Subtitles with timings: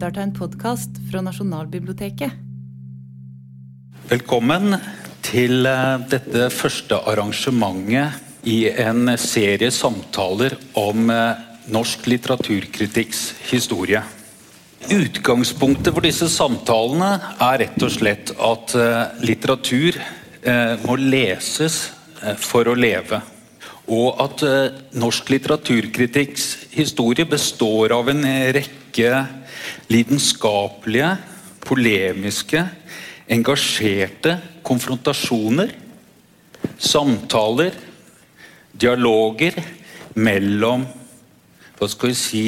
[0.00, 2.36] lytter til en podkast fra Nasjonalbiblioteket.
[4.08, 4.72] Velkommen
[5.20, 14.00] til eh, dette første arrangementet i en serie samtaler om eh, norsk litteraturkritikks historie.
[14.88, 20.00] Utgangspunktet for disse samtalene er rett og slett at eh, litteratur
[20.88, 21.90] må leses
[22.40, 23.18] for å leve.
[23.92, 24.40] Og at
[24.96, 28.24] norsk litteraturkritikks historie består av en
[28.56, 28.79] rekke
[29.90, 31.16] lidenskapelige,
[31.64, 32.64] polemiske,
[33.30, 35.70] engasjerte konfrontasjoner,
[36.78, 37.74] samtaler,
[38.80, 39.56] dialoger
[40.18, 40.86] mellom
[41.78, 42.44] hva skal vi si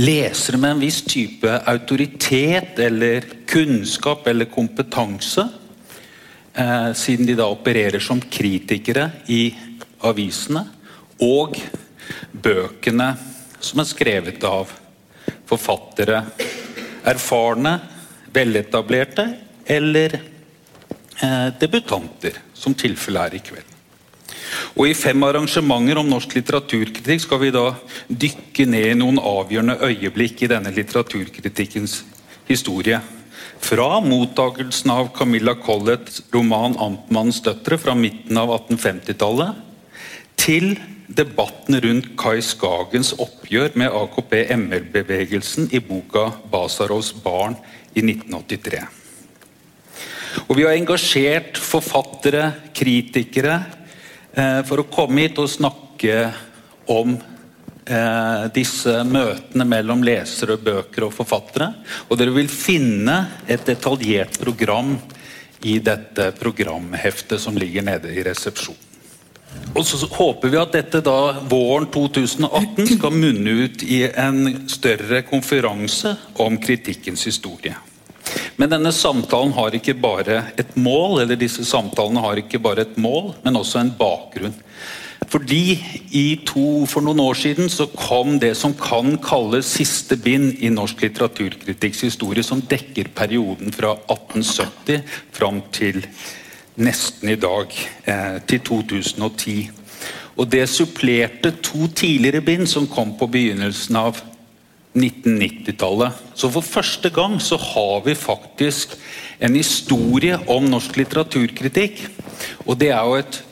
[0.00, 5.44] lesere med en viss type autoritet eller kunnskap eller kompetanse,
[6.54, 9.54] eh, siden de da opererer som kritikere i
[10.00, 10.64] avisene,
[11.20, 11.58] og
[12.32, 13.10] bøkene
[13.60, 14.72] som er skrevet av
[15.50, 16.22] forfattere.
[17.10, 17.74] Erfarne,
[18.32, 19.26] veletablerte
[19.66, 23.76] eller eh, debutanter, som tilfellet er i kveld.
[24.78, 27.64] Og I fem arrangementer om norsk litteraturkritikk skal vi da
[28.08, 32.00] dykke ned i noen avgjørende øyeblikk i denne litteraturkritikkens
[32.48, 33.00] historie.
[33.60, 39.54] Fra mottakelsen av Camilla Colletts roman 'Amtmannens døtre' fra midten av 1850-tallet,
[40.40, 40.72] til
[41.10, 47.58] debatten rundt Kai Skagens oppgjør med AKP-ML-bevegelsen i boka 'Basarovs barn'
[47.94, 48.84] i 1983.
[50.48, 53.64] Og Vi har engasjert forfattere, kritikere,
[54.34, 56.32] eh, for å komme hit og snakke
[56.86, 57.18] om
[57.86, 61.74] eh, disse møtene mellom lesere, bøker og forfattere.
[62.08, 64.94] Og dere vil finne et detaljert program
[65.62, 68.89] i dette programheftet som ligger nede i resepsjonen.
[69.70, 71.18] Og så håper vi at dette da
[71.50, 77.76] våren 2018 skal munne ut i en større konferanse om kritikkens historie.
[78.58, 82.98] Men denne samtalen har ikke bare et mål, eller disse samtalene har ikke bare et
[83.00, 84.56] mål, men også en bakgrunn.
[85.30, 85.78] Fordi
[86.48, 91.04] to, For noen år siden så kom det som kan kalles siste bind i norsk
[91.06, 95.04] litteraturkritikks historie, som dekker perioden fra 1870
[95.36, 96.39] fram til 1990
[96.80, 97.74] nesten i dag,
[98.04, 99.70] eh, til 2010.
[100.36, 104.22] Og Det supplerte to tidligere bind som kom på begynnelsen av
[104.94, 106.12] 1990-tallet.
[106.34, 108.96] Så for første gang så har vi faktisk
[109.40, 112.08] en historie om norsk litteraturkritikk.
[112.66, 113.42] Og det er jo et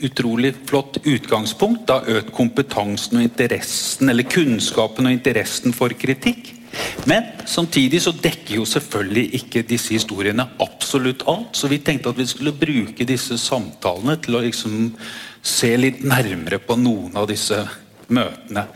[0.00, 1.88] utrolig flott utgangspunkt.
[1.88, 6.54] Da økt kompetansen og interessen, eller kunnskapen og interessen for kritikk.
[7.08, 11.56] Men samtidig så dekker jo selvfølgelig ikke disse historiene absolutt alt.
[11.56, 14.90] Så vi tenkte at vi skulle bruke disse samtalene til å liksom
[15.42, 17.62] se litt nærmere på noen av disse
[18.12, 18.66] møtene.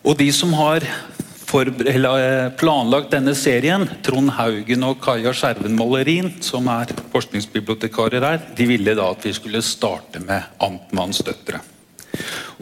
[0.00, 6.68] Og de som har eh, planlagt denne serien, Trond Haugen og Kaja Skjerven Malerin, som
[6.72, 11.60] er forskningsbibliotekarer her, de ville da at vi skulle starte med Amtmanns døtre.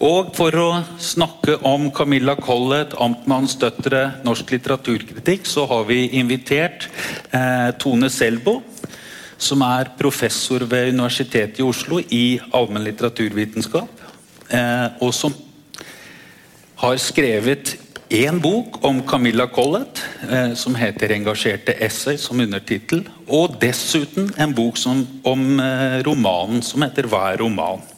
[0.04, 0.68] Og for å
[1.02, 6.86] snakke om Camilla Collett, Amtmanns døtre, norsk litteraturkritikk, så har vi invitert
[7.34, 8.60] eh, Tone Selbo,
[9.38, 14.06] som er professor ved Universitetet i Oslo i allmenn litteraturvitenskap,
[14.50, 15.34] eh, og som
[16.78, 17.74] har skrevet
[18.08, 23.06] én bok om Camilla Collett, eh, som heter 'Engasjerte essay', som undertittel.
[23.28, 27.97] Og dessuten en bok som, om eh, romanen som heter 'Hva er roman?'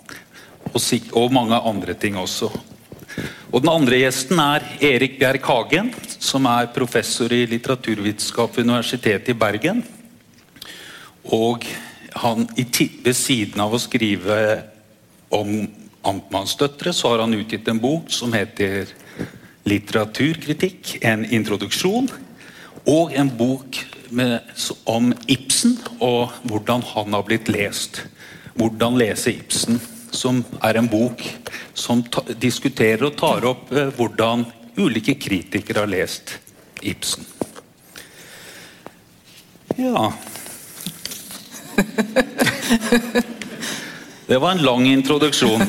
[0.73, 2.51] Og, mange andre ting også.
[3.51, 9.33] Og Den andre gjesten er Erik Bjerk Hagen, som er professor i litteraturvitenskap ved Universitetet
[9.33, 9.83] i Bergen.
[11.25, 11.67] Og
[12.23, 14.63] han, ved siden av å skrive
[15.31, 15.67] om
[16.07, 18.87] amtmannsdøtre, så har han utgitt en bok som heter
[19.67, 22.11] 'Litteraturkritikk en introduksjon'.
[22.87, 23.77] Og en bok
[24.11, 24.41] med,
[24.87, 28.07] om Ibsen og hvordan han har blitt lest.
[28.57, 31.23] Hvordan lese Ibsen som er en bok
[31.75, 32.03] som
[32.41, 34.45] diskuterer og tar opp eh, hvordan
[34.81, 36.39] ulike kritikere har lest
[36.81, 37.27] Ibsen.
[39.77, 40.13] Ja
[44.31, 45.63] Det var en lang introduksjon.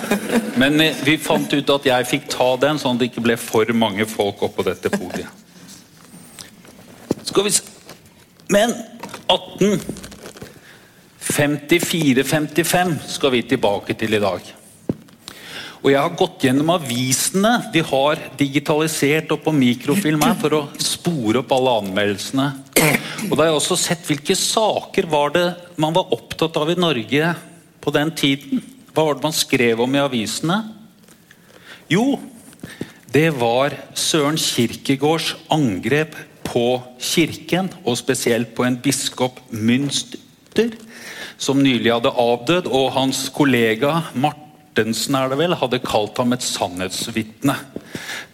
[0.55, 3.37] Men eh, vi fant ut at jeg fikk ta den, sånn at det ikke ble
[3.41, 5.25] for mange folk oppå dette podiet.
[7.25, 7.63] Skal vi se
[8.51, 8.75] Men
[9.31, 9.79] 18
[11.21, 14.41] 54-55 skal vi tilbake til i dag.
[15.81, 20.65] Og Jeg har gått gjennom avisene de har digitalisert og på mikrofilm her for å
[20.81, 22.47] spore opp alle anmeldelsene.
[23.29, 25.47] Og Da har jeg også sett hvilke saker var det
[25.81, 27.33] man var opptatt av i Norge
[27.81, 28.61] på den tiden.
[28.93, 30.59] Hva var det man skrev om i avisene?
[31.89, 32.19] Jo,
[33.11, 36.13] det var Søren Kirkegårds angrep
[36.45, 40.75] på kirken, og spesielt på en biskop Münster,
[41.41, 46.45] som nylig hadde avdød, og hans kollega Martensen er det vel, hadde kalt ham et
[46.45, 47.55] sannhetsvitne.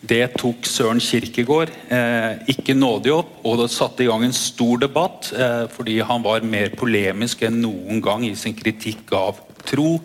[0.08, 4.84] Det tok Søren Kirkegård eh, ikke nådig opp, og det satte i gang en stor
[4.84, 9.98] debatt, eh, fordi han var mer polemisk enn noen gang i sin kritikk av tro,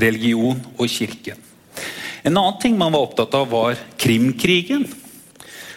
[0.00, 1.40] religion og kirken.
[2.24, 4.84] En annen ting man var opptatt av, var Krimkrigen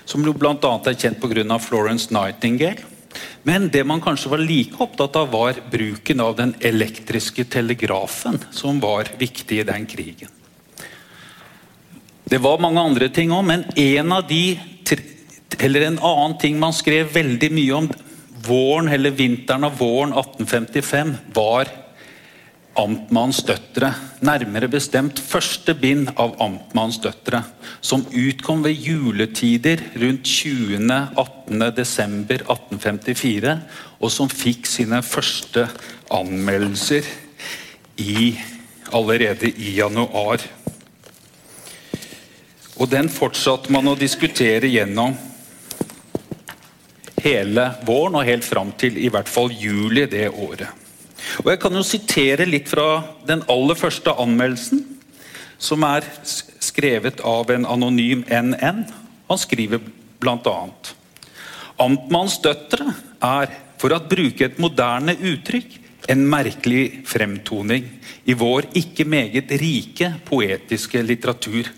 [0.05, 0.55] som bl.a.
[0.59, 1.59] er kjent pga.
[1.63, 2.92] Florence Nightingale.
[3.43, 8.79] Men det man kanskje var like opptatt av, var bruken av den elektriske telegrafen, som
[8.83, 10.31] var viktig i den krigen.
[12.23, 14.57] Det var mange andre ting òg, men en av de,
[15.59, 17.89] eller en annen ting man skrev veldig mye om
[18.43, 21.69] våren eller vinteren av våren 1855, var
[22.73, 23.91] Amtmannens døtre.
[24.25, 27.43] Nærmere bestemt første bind av Amtmannens døtre,
[27.85, 30.89] som utkom ved juletider rundt 20.
[31.13, 31.67] 18.
[31.77, 33.53] desember 1854,
[34.01, 35.67] og som fikk sine første
[36.09, 37.05] anmeldelser
[38.01, 38.33] i,
[38.89, 40.41] allerede i januar.
[42.81, 45.13] Og den fortsatte man å diskutere gjennom
[47.23, 50.82] hele våren og helt fram til i hvert fall juli det året.
[51.41, 54.83] Og Jeg kan jo sitere litt fra den aller første anmeldelsen,
[55.57, 56.05] som er
[56.61, 58.83] skrevet av en anonym NN.
[59.29, 59.81] Han skriver
[60.21, 60.57] bl.a.:
[61.81, 62.93] Amtmannens døtre
[63.23, 65.79] er, for å bruke et moderne uttrykk,
[66.11, 67.87] en merkelig fremtoning
[68.27, 71.69] i vår ikke meget rike poetiske litteratur.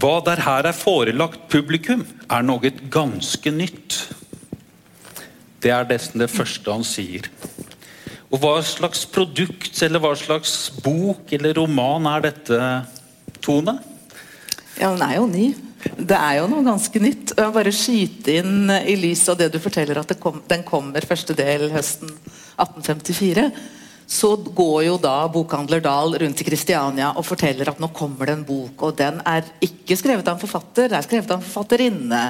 [0.00, 3.98] Hva der her er forelagt publikum, er noe ganske nytt.
[5.62, 7.28] Det er nesten det første han sier.
[8.32, 12.60] Og hva slags produkt eller hva slags bok eller roman er dette,
[13.44, 13.76] Tone?
[14.78, 15.50] Ja, den er jo ny.
[15.98, 17.34] Det er jo noe ganske nytt.
[17.36, 21.36] Jeg bare skyte inn i lys av det du forteller at kom, den kommer første
[21.36, 22.14] del høsten
[22.56, 23.50] 1854
[24.06, 28.36] så går jo da bokhandler Dahl rundt i Kristiania og forteller at nå kommer det
[28.36, 28.84] en bok.
[28.88, 32.22] Og den er ikke skrevet av en forfatter, det er skrevet av en forfatterinne.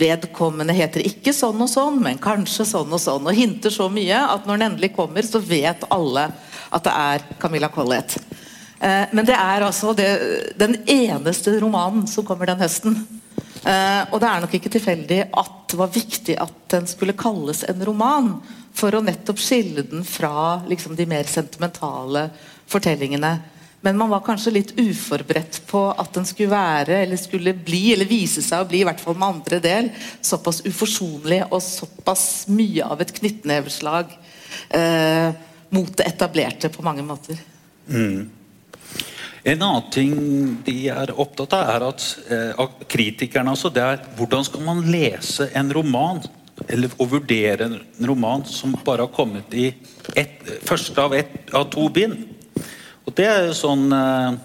[0.00, 3.24] Vedkommende heter ikke sånn og sånn, men kanskje sånn og sånn.
[3.24, 6.28] Og hinter så mye at når den endelig kommer, så vet alle
[6.74, 8.18] at det er Camilla Collett.
[8.80, 10.08] Eh, men det er altså det,
[10.60, 12.98] den eneste romanen som kommer den høsten.
[13.64, 17.64] Eh, og det er nok ikke tilfeldig at det var viktig at den skulle kalles
[17.64, 18.34] en roman
[18.74, 22.28] for å nettopp skille den fra liksom, de mer sentimentale
[22.70, 23.36] fortellingene.
[23.84, 28.08] Men man var kanskje litt uforberedt på at den skulle være, eller skulle bli, eller
[28.08, 29.90] vise seg å bli, i hvert fall med andre del,
[30.24, 34.14] såpass uforsonlig og såpass mye av et knyttneveslag
[34.78, 35.36] eh,
[35.74, 37.36] mot det etablerte på mange måter.
[37.92, 38.30] Mm.
[39.44, 40.14] En annen ting
[40.64, 45.50] de er opptatt av, er at eh, kritikerne altså, det er hvordan skal man lese
[45.52, 46.24] en roman
[46.68, 49.68] eller å vurdere en roman som bare har kommet i
[50.14, 52.16] et, første av, et, av to bind.
[53.04, 54.36] Og det er jo sånn eh,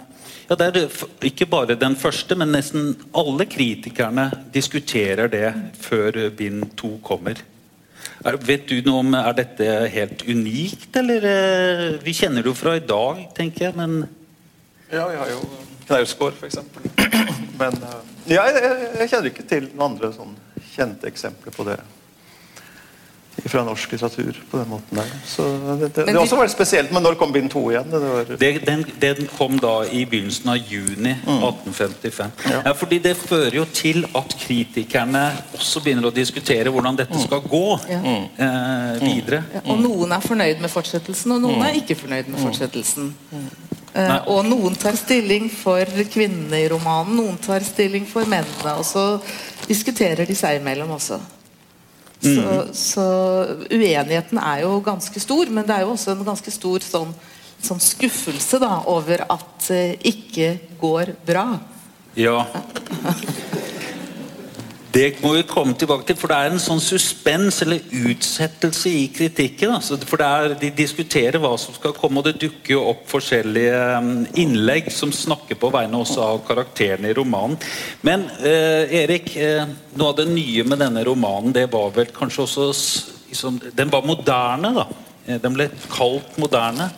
[0.49, 6.71] ja, det er Ikke bare den første, men nesten alle kritikerne diskuterer det før bind
[6.79, 7.37] to kommer.
[8.25, 12.57] Er, vet du noe om Er dette helt unikt, eller eh, Vi kjenner det jo
[12.57, 14.01] fra i dag, tenker jeg, men
[14.89, 15.43] Ja, vi har jo
[15.89, 16.59] Knausgård, f.eks.
[17.59, 18.01] Men eh,
[18.33, 20.35] ja, jeg, jeg, kjenner ikke til noen andre sånn
[20.73, 21.79] kjente eksempler på det
[23.45, 25.11] fra norsk litteratur på den måten der.
[25.25, 25.45] Så
[25.79, 26.91] det, det, det også vært spesielt.
[26.95, 27.89] Men når kom bind to igjen?
[28.39, 31.39] Det den, den, kom da i begynnelsen av juni mm.
[31.47, 32.31] 1855.
[32.49, 32.61] Ja.
[32.65, 32.73] ja.
[32.77, 35.23] fordi Det fører jo til at kritikerne
[35.57, 37.25] også begynner å diskutere hvordan dette mm.
[37.25, 37.99] skal gå ja.
[37.99, 39.03] eh, mm.
[39.05, 39.43] videre.
[39.55, 43.11] Ja, og noen er fornøyd med fortsettelsen, og noen er ikke fornøyd med fortsettelsen.
[43.93, 48.77] Eh, og noen tar stilling for kvinnene i romanen, noen tar stilling for mennene.
[48.77, 49.05] Og så
[49.69, 51.19] diskuterer de seg imellom også.
[52.19, 52.71] Så, mm.
[52.75, 53.05] så,
[53.71, 57.13] uenigheten er jo ganske stor, men det er jo også en ganske stor sånn,
[57.63, 60.49] sånn skuffelse da, over at det uh, ikke
[60.81, 61.45] går bra.
[62.19, 62.41] Ja.
[64.89, 69.03] Det må vi komme tilbake til, for det er en sånn suspens eller utsettelse i
[69.13, 69.75] kritikken.
[69.75, 73.83] Altså, for er, De diskuterer hva som skal komme, og det dukker jo opp forskjellige
[73.99, 74.09] um,
[74.41, 77.59] innlegg som snakker på vegne også av karakterene i romanen.
[78.01, 82.47] Men eh, Erik, eh, noe av det nye med denne romanen, det var vel kanskje
[82.47, 82.69] også
[83.29, 84.87] liksom, Den var moderne, da.
[85.27, 86.89] Eh, den ble kalt moderne.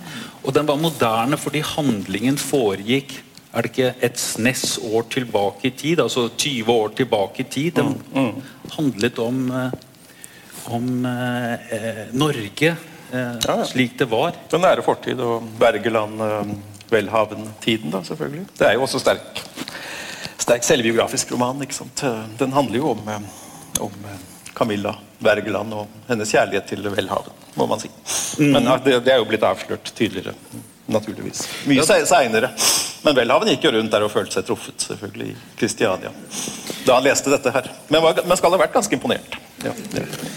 [0.46, 3.20] Og den var moderne fordi handlingen foregikk
[3.52, 7.74] er det ikke et SNES år tilbake i tid, altså 20 år tilbake i tid.
[7.76, 8.70] Den mm, mm.
[8.78, 9.74] handlet om, eh,
[10.78, 12.78] om eh, eh, Norge eh,
[13.12, 13.66] ja, ja.
[13.68, 14.38] slik det var.
[14.52, 16.56] Den nære fortid og Bergeland, eh,
[16.92, 18.48] da, selvfølgelig.
[18.58, 19.44] Det er jo også sterk,
[20.38, 21.62] sterk selvbiografisk roman.
[21.64, 22.04] ikke sant?
[22.40, 23.14] Den handler jo om,
[23.80, 23.94] om
[24.56, 27.92] Camilla Wergeland og hennes kjærlighet til Welhaven, må man si.
[28.44, 30.36] Men ja, det, det er jo blitt avslørt tydeligere,
[30.94, 31.44] naturligvis.
[31.70, 32.50] Mye se- seinere.
[33.04, 36.12] Men Welhaven gikk jo rundt der og følte seg truffet, selvfølgelig, i Kristiania.
[36.86, 37.70] Da han leste dette her.
[37.90, 39.38] Men, var, men skal ha vært ganske imponert.
[39.62, 39.72] Ja.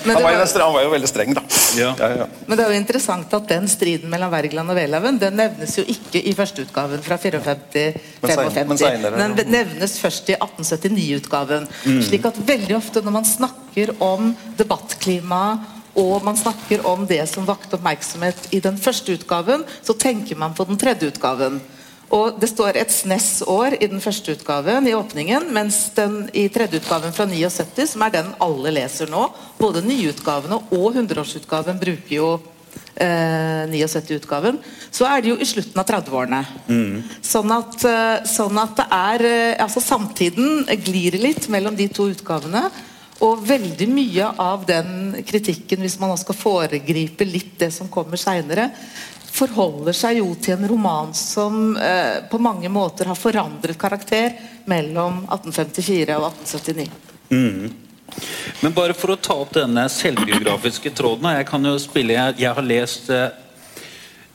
[0.05, 1.43] Han, var jo, nesten- han var jo veldig streng, da.
[1.77, 1.91] Ja.
[1.99, 2.27] Ja, ja.
[2.47, 5.85] Men det er jo interessant at den striden mellom Wergeland og Welhaven den nevnes jo
[5.89, 9.17] ikke i førsteutgaven fra 54-55.
[9.17, 11.69] Men Den nevnes først i 1879-utgaven.
[11.87, 12.01] Mm.
[12.05, 15.41] Slik at veldig ofte når man snakker om debattklima
[15.95, 20.55] og man snakker om det som vakte oppmerksomhet i den første utgaven, så tenker man
[20.55, 21.61] på den tredje utgaven.
[22.15, 26.79] Og Det står et SNES-år i den første utgaven i åpningen, mens den i tredje
[26.83, 32.29] utgaven fra 79, som er den alle leser nå, både nyutgavene og 100-årsutgaven bruker jo
[33.01, 34.61] eh, 79-utgaven,
[34.95, 36.43] så er det jo i slutten av 30-årene.
[37.25, 42.11] Sånn, at, eh, sånn at det er eh, Altså samtiden glir litt mellom de to
[42.13, 42.69] utgavene.
[43.25, 48.21] Og veldig mye av den kritikken, hvis man nå skal foregripe litt det som kommer
[48.21, 48.69] seinere,
[49.35, 54.37] forholder seg jo til en roman som eh, på mange måter har forandret karakter
[54.71, 56.91] mellom 1854 og 1879.
[58.61, 62.53] Men bare for å ta opp denne selvbiografiske tråden Jeg kan jo spille, jeg, jeg
[62.55, 63.41] har lest eh,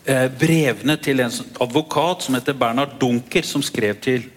[0.09, 4.27] eh, brevene til en advokat som heter Bernhard Dunker, som skrev til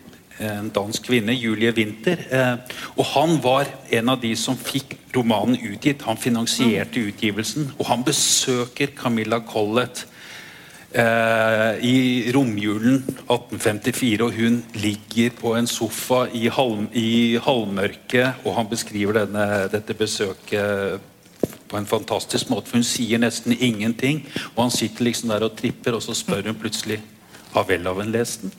[0.43, 2.25] en dansk kvinne, Julie Winther.
[2.31, 6.05] Eh, og han var en av de som fikk romanen utgitt.
[6.09, 7.73] Han finansierte utgivelsen.
[7.79, 10.07] Og han besøker Camilla Collett
[10.93, 18.59] eh, i romjulen 1854, og hun ligger på en sofa i, halv, i halvmørket, og
[18.59, 21.09] han beskriver denne, dette besøket
[21.73, 25.57] på en fantastisk måte, for hun sier nesten ingenting, og han sitter liksom der og
[25.57, 27.01] tripper, og så spør hun plutselig
[27.53, 28.53] har Welhaven lest den?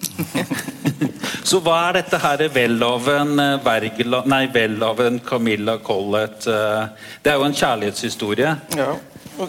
[1.50, 6.86] så hva er dette her Welhaven, eh, nei, Welhaven, Camilla Collett eh,
[7.24, 8.56] Det er jo en kjærlighetshistorie.
[8.78, 8.92] Ja.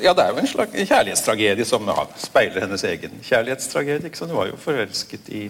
[0.01, 4.09] ja, det er jo en slags kjærlighetstragedie som ja, speiler hennes egen kjærlighetstragedie.
[4.09, 4.25] Ikke?
[4.25, 5.45] Hun var jo forelsket i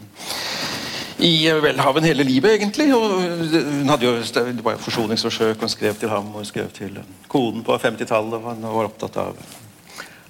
[1.25, 2.89] i Welhaven hele livet, egentlig.
[2.95, 5.61] Og hun hadde jo, det var forsoningsforsøk.
[5.63, 6.99] Hun skrev til ham og hun skrev til
[7.31, 8.35] koden på 50-tallet.
[8.43, 9.39] og var opptatt av,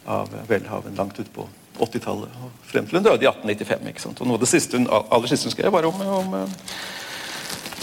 [0.06, 2.36] av Welhaven langt ut på 80-tallet.
[2.42, 3.88] og Frem til hun døde i 1895.
[3.92, 4.20] ikke sant?
[4.20, 6.36] Og noe av det siste hun, aller siste hun skrev, var om, om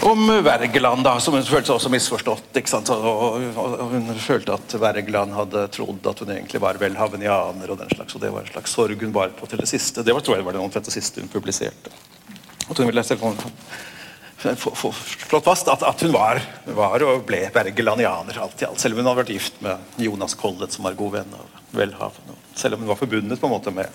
[0.02, 2.58] om Wergeland, da, som hun følte seg også misforstått.
[2.58, 2.80] ikke?
[2.96, 7.92] Og, og, Hun følte at Wergeland hadde trodd at hun egentlig var velhavenianer og den
[7.94, 10.04] slags, og Det var en slags sorg hun bar på til det siste.
[10.04, 11.94] Det var, tror jeg var det omtrent det siste hun publiserte.
[12.70, 13.22] At hun ville selv
[14.42, 16.42] slått fast at, at hun var,
[16.76, 18.82] var og ble wergelandianer alt i alt.
[18.82, 22.38] Selv om hun hadde vært gift med Jonas Collett, som var god venn av velhavende.
[22.58, 23.92] Selv om hun var forbundet på en måte med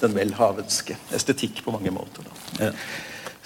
[0.00, 2.26] den velhavenske estetikk på mange måter.
[2.60, 2.72] Ja.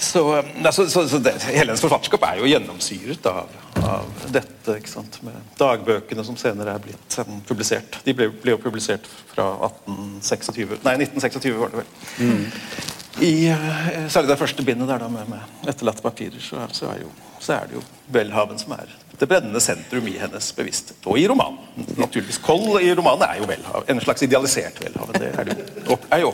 [0.00, 3.50] Så, altså, så, så, det, Hele hennes forfatterskap er jo gjennomsyret av,
[3.84, 4.78] av dette.
[5.26, 7.98] Med dagbøkene som senere er blitt um, publisert.
[8.06, 11.92] De ble, ble jo publisert fra 1826, nei, 1926, var det vel.
[13.18, 17.02] I, eh, særlig det første bindet der da, med, med etterlatte papirer, så, så, er
[17.02, 17.10] jo,
[17.42, 17.82] så er det jo
[18.14, 20.96] Welhaven som er det brennende sentrum i hennes bevissthet.
[21.04, 21.58] Og i romanen.
[21.98, 22.38] naturligvis.
[22.40, 25.18] Koll i romanen er jo Welhaven, en slags idealisert Welhaven.
[25.20, 26.30] Det er, det jo, er jo.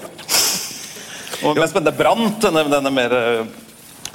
[1.49, 3.17] Og mens denne Brant, denne, denne mer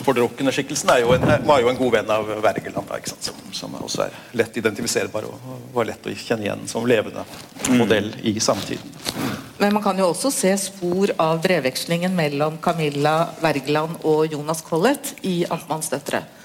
[0.01, 2.91] eh, fordrukne skikkelsen, er jo en, var jo en god venn av Wergeland?
[3.21, 7.23] Som, som også er lett identifiserbar og, og var lett å kjenne igjen som levende
[7.77, 8.99] modell i samtiden.
[9.61, 15.15] Men man kan jo også se spor av brevvekslingen mellom Camilla Wergeland og Jonas Collett
[15.21, 16.21] i Amtmannsdøtre.
[16.25, 16.41] døtre'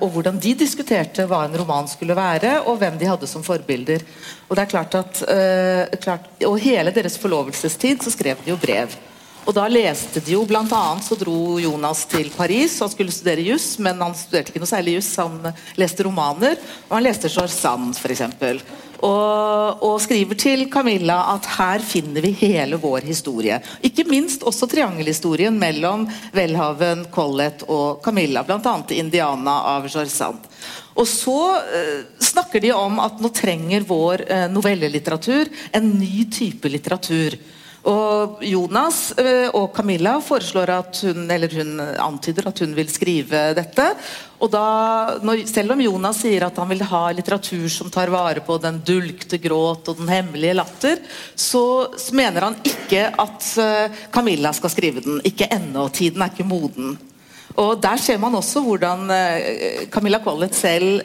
[0.00, 4.04] og hvordan de diskuterte hva en roman skulle være, og hvem de hadde som forbilder.
[4.48, 8.56] Og det er klart at uh, klart, Og hele deres forlovelsestid så skrev de jo
[8.60, 8.94] brev.
[9.46, 13.44] Og da leste de jo blant annet så dro Jonas til Paris og skulle studere
[13.46, 15.38] juss, men han studerte ikke noe særlig juss, han
[15.78, 18.24] leste romaner, og han leste George Sand f.eks.
[19.06, 23.60] Og, og skriver til Camilla at her finner vi hele vår historie.
[23.86, 28.76] Ikke minst også triangelhistorien mellom Welhaven, Collett og Camilla, bl.a.
[28.96, 30.32] Indiana av George.
[30.96, 36.72] Og så eh, snakker de om at nå trenger vår eh, novellelitteratur en ny type
[36.72, 37.36] litteratur.
[37.86, 43.42] Og Jonas eh, og Camilla foreslår at hun eller hun antyder at hun vil skrive
[43.54, 43.86] dette.
[44.42, 44.62] Og da,
[45.22, 48.80] når, Selv om Jonas sier at han vil ha litteratur som tar vare på den
[48.86, 50.98] dulgte gråt og den hemmelige latter,
[51.34, 55.20] så, mener han ikke at eh, Camilla skal skrive den.
[55.28, 55.86] Ikke ennå.
[55.94, 56.96] Tiden er ikke moden.
[57.56, 60.98] Og Der ser man også hvordan eh, Camilla Collett selv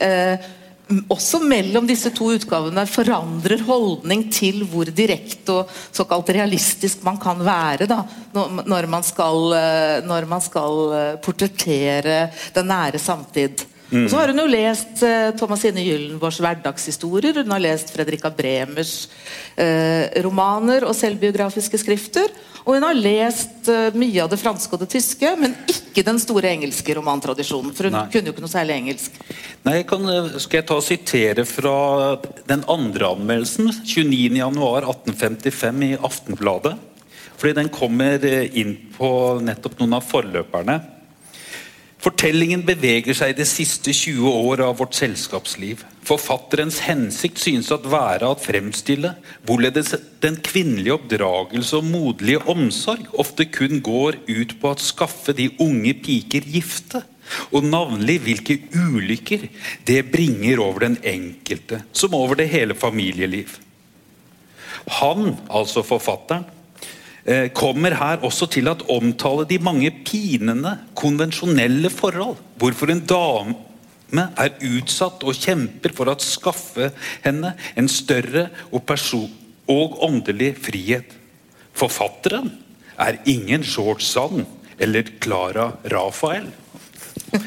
[1.11, 7.41] også mellom disse to utgavene forandrer holdning til hvor direkte og såkalt realistisk man kan
[7.45, 8.01] være da,
[8.33, 12.17] når man skal, eh, skal eh, portrettere
[12.55, 13.65] den nære samtid.
[13.91, 19.09] Og så har hun jo lest eh, Thomasine Gyllenborgs hverdagshistorier, hun har lest Fredrika Bremers
[19.59, 22.31] eh, romaner og selvbiografiske skrifter.
[22.61, 26.19] Og hun har lest eh, mye av det franske og det tyske, men ikke den
[26.21, 27.73] store engelske romantradisjonen.
[27.75, 28.05] For hun Nei.
[28.13, 29.11] kunne jo ikke noe særlig engelsk.
[29.65, 31.75] Nei, jeg kan, eh, skal jeg ta og sitere fra
[32.49, 36.75] den andre anmeldelsen, 29.1.1855 i Aftenbladet.
[37.41, 39.09] Fordi den kommer eh, inn på
[39.41, 41.00] nettopp noen av forløperne.
[42.01, 45.83] Fortellingen beveger seg i de siste 20 år av vårt selskapsliv.
[46.07, 49.11] Forfatterens hensikt synes at være å fremstille
[49.45, 49.93] hvorledes
[50.23, 55.93] den kvinnelige oppdragelse og moderlige omsorg ofte kun går ut på å skaffe de unge
[56.01, 57.03] piker gifte,
[57.53, 59.45] og navnlig hvilke ulykker
[59.85, 63.59] det bringer over den enkelte, som over det hele familieliv.
[64.97, 66.49] Han, altså forfatteren,
[67.53, 72.39] kommer her også til at omtale de mange pinende, konvensjonelle forhold.
[72.57, 76.89] Hvorfor en dame er utsatt og kjemper for å skaffe
[77.23, 78.95] henne en større og,
[79.71, 81.13] og åndelig frihet.
[81.77, 82.51] Forfatteren
[82.99, 84.45] er ingen George Sand
[84.81, 86.49] eller Clara Rafael.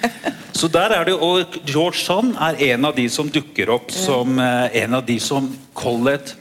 [0.54, 4.38] Så der er det, og George Sand er en av de som dukker opp som
[4.38, 6.36] eh, en av de som Collett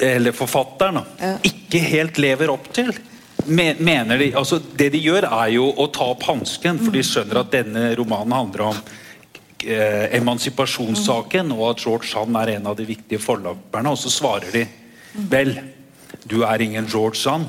[0.00, 1.36] eller forfatteren, ja.
[1.46, 2.92] ikke helt lever opp til.
[3.50, 7.40] Mener de, altså Det de gjør, er jo å ta opp hansken, for de skjønner
[7.40, 8.82] at denne romanen handler om
[9.64, 13.94] eh, emansipasjonssaken, og at George Sand er en av de viktige forlagerne.
[13.94, 14.66] Og så svarer de
[15.32, 15.54] vel,
[16.28, 17.48] du er ingen George Sand.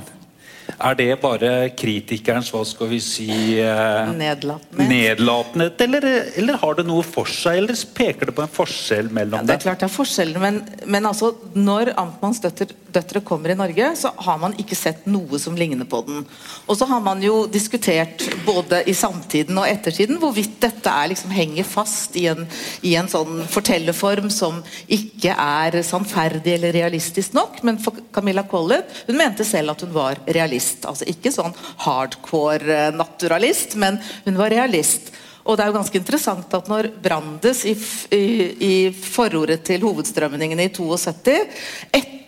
[0.81, 3.29] Er det bare kritikerens hva skal vi si
[3.61, 4.89] eh, Nedlatenhet.
[4.89, 6.07] nedlatenhet, eller,
[6.41, 9.57] eller har det noe for seg, eller peker det på en forskjell mellom Ja, det
[9.59, 13.91] er klart det er forskjell, men, men altså, når Amtmanns døtre, døtre kommer i Norge,
[13.99, 16.25] så har man ikke sett noe som ligner på den.
[16.65, 21.33] Og så har man jo diskutert både i samtiden og ettertiden hvorvidt dette er, liksom,
[21.35, 22.47] henger fast i en,
[22.87, 27.61] i en sånn fortellerform som ikke er sannferdig eller realistisk nok.
[27.67, 30.70] Men for Camilla Collett hun mente selv at hun var realist.
[30.87, 31.55] Altså ikke sånn
[31.85, 35.11] hardcore eh, naturalist, men hun var realist.
[35.45, 37.75] Og det er jo ganske interessant at når Brandes i,
[38.13, 38.25] i,
[38.61, 41.37] i forordet til hovedstrømningene i 72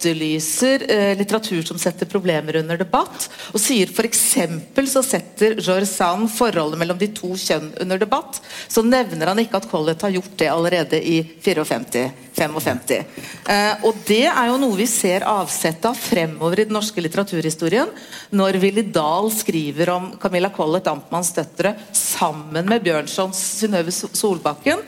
[0.04, 4.24] etterlyser eh, litteratur som setter problemer under debatt, og sier f.eks.
[4.92, 9.62] så setter George Sand forholdet mellom de to kjønn under debatt, så nevner han ikke
[9.62, 12.12] at Collett har gjort det allerede i 54.
[12.34, 12.92] 55.
[13.46, 17.92] Eh, og det er jo noe vi ser avsett av fremover i den norske litteraturhistorien,
[18.34, 24.80] når Willy Dahl skriver om Camilla Collett, Amtmanns døtre, sammen med Bjørnsons Synnøve Solbakken,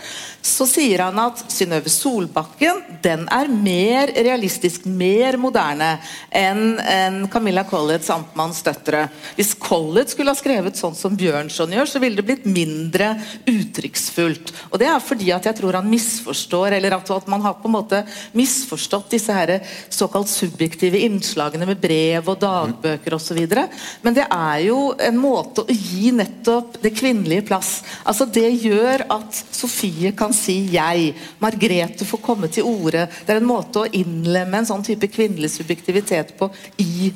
[0.46, 5.96] så sier han at Synnøve Solbakken den er mer realistisk, mer moderne
[6.30, 9.08] enn en Camilla Colletts Amtmanns døtre.
[9.38, 13.16] Hvis Collett skulle ha skrevet sånn som Bjørnson gjør, så ville det blitt mindre
[13.50, 14.54] uttrykksfullt.
[14.70, 17.76] Og det er fordi at jeg tror han misforstår, eller at man har på en
[17.80, 18.04] måte
[18.38, 19.56] misforstått disse her
[19.90, 23.42] såkalt subjektive innslagene med brev og dagbøker osv.
[24.06, 27.80] Men det er jo en måte å gi nettopp det kvinnelige plass.
[28.06, 31.14] Altså Det gjør at Sofie kan si 'jeg'.
[31.40, 33.08] Margrethe får komme til orde.
[33.26, 37.12] Det er en måte å innlemme en sånn type kvinnelig subjektivitet på i,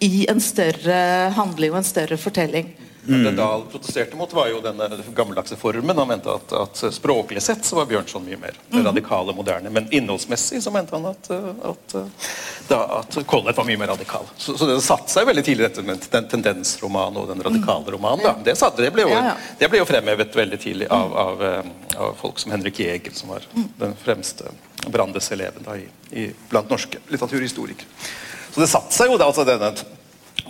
[0.00, 2.70] i en større handling og en større fortelling.
[3.06, 5.98] Men Det Dahl protesterte mot, var jo denne gammeldagse formen.
[5.98, 9.70] Han mente at, at språklig sett så var Bjørnson mye mer radikal og moderne.
[9.70, 11.30] Men innholdsmessig så mente han at,
[11.70, 11.96] at,
[12.68, 14.28] da, at Collett var mye mer radikal.
[14.36, 18.24] Så, så det satte seg veldig tidlig, dette med den tendensromanen og den radikale romanen.
[18.24, 18.36] Da.
[18.44, 19.22] Det, satt, det, ble jo,
[19.60, 23.34] det ble jo fremhevet veldig tidlig av, av, eh, av folk som Henrik Jegel, som
[23.34, 23.44] var
[23.80, 24.52] den fremste
[24.84, 27.88] da, i, i, blant norske litteraturhistorikere.
[28.54, 29.72] Så det satte seg jo da, altså denne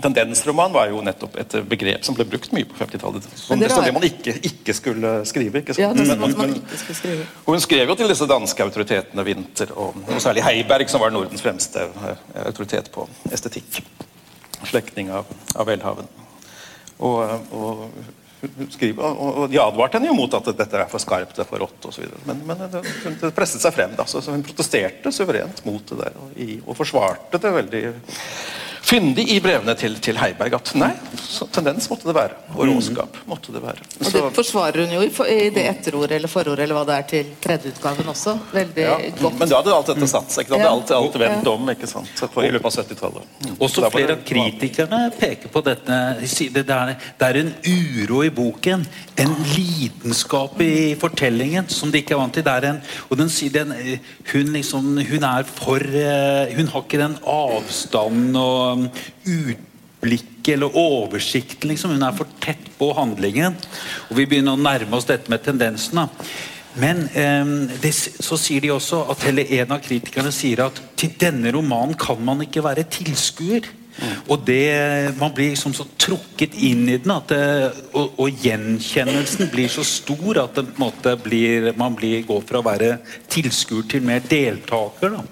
[0.03, 3.29] Tendensroman var jo nettopp et begrep som ble brukt mye på 50-tallet.
[3.39, 5.63] Som det det, som det man ikke, ikke skulle skrive.
[5.63, 5.77] Ikke?
[5.81, 7.27] Ja, det Men- man ikke skulle skrive.
[7.47, 11.43] hun skrev jo til disse danske autoritetene Winther, og, og særlig Heiberg, som var Nordens
[11.43, 13.83] fremste eh, autoritet på estetikk.
[14.65, 15.27] Slektning av,
[15.57, 16.07] av Welhaven.
[16.99, 17.91] Og, og
[18.71, 21.63] skriver, og, de advarte henne jo mot at dette er for skarpt, det er for
[21.65, 22.05] rått osv.
[22.29, 23.95] Men, men det, hun- det presset seg frem.
[23.97, 26.35] da, så, så Hun protesterte suverent mot det der og,
[26.67, 27.83] og forsvarte det veldig
[28.85, 32.37] fyndig i brevene til, til Heiberg at nei, så tendens måtte det være.
[32.55, 33.85] Og råskap måtte det være.
[34.01, 36.97] Og det forsvarer hun jo i, for, i det etterordet eller forordet eller hva det
[36.99, 38.35] er til tredjeutgaven også.
[38.53, 39.39] Veldig ja, godt.
[39.41, 40.45] men da hadde alt dette satt seg.
[40.45, 40.75] ikke hadde Ja.
[40.77, 42.13] alt, alt vendt om ikke sant?
[42.35, 43.33] På, i løpet av 70-tallet.
[43.47, 43.57] Mm.
[43.59, 46.01] Også Så da flere det- av kritikerne peker på dette.
[46.55, 48.85] Det er, det er en uro i boken.
[49.25, 52.45] En lidenskap i fortellingen som de ikke er vant til.
[52.47, 53.99] Det er en, og den sier den, eh,
[54.33, 61.71] hun, liksom, hun er for eh, Hun har ikke den avstanden og utblikket eller oversikten.
[61.73, 61.95] Liksom.
[61.97, 63.57] Hun er for tett på handlingen.
[64.11, 66.03] Og vi begynner å nærme oss dette med tendensen.
[66.03, 66.09] da.
[66.75, 71.15] Men eh, det, så sier de også at eller en av kritikerne sier at til
[71.21, 73.71] denne romanen kan man ikke være tilskuer.
[74.29, 77.43] Og det, Man blir liksom så trukket inn i den, det,
[77.95, 80.59] og, og gjenkjennelsen blir så stor at
[81.23, 82.97] blir, man blir, går fra å være
[83.31, 85.15] tilskuer til mer deltaker.
[85.15, 85.23] da.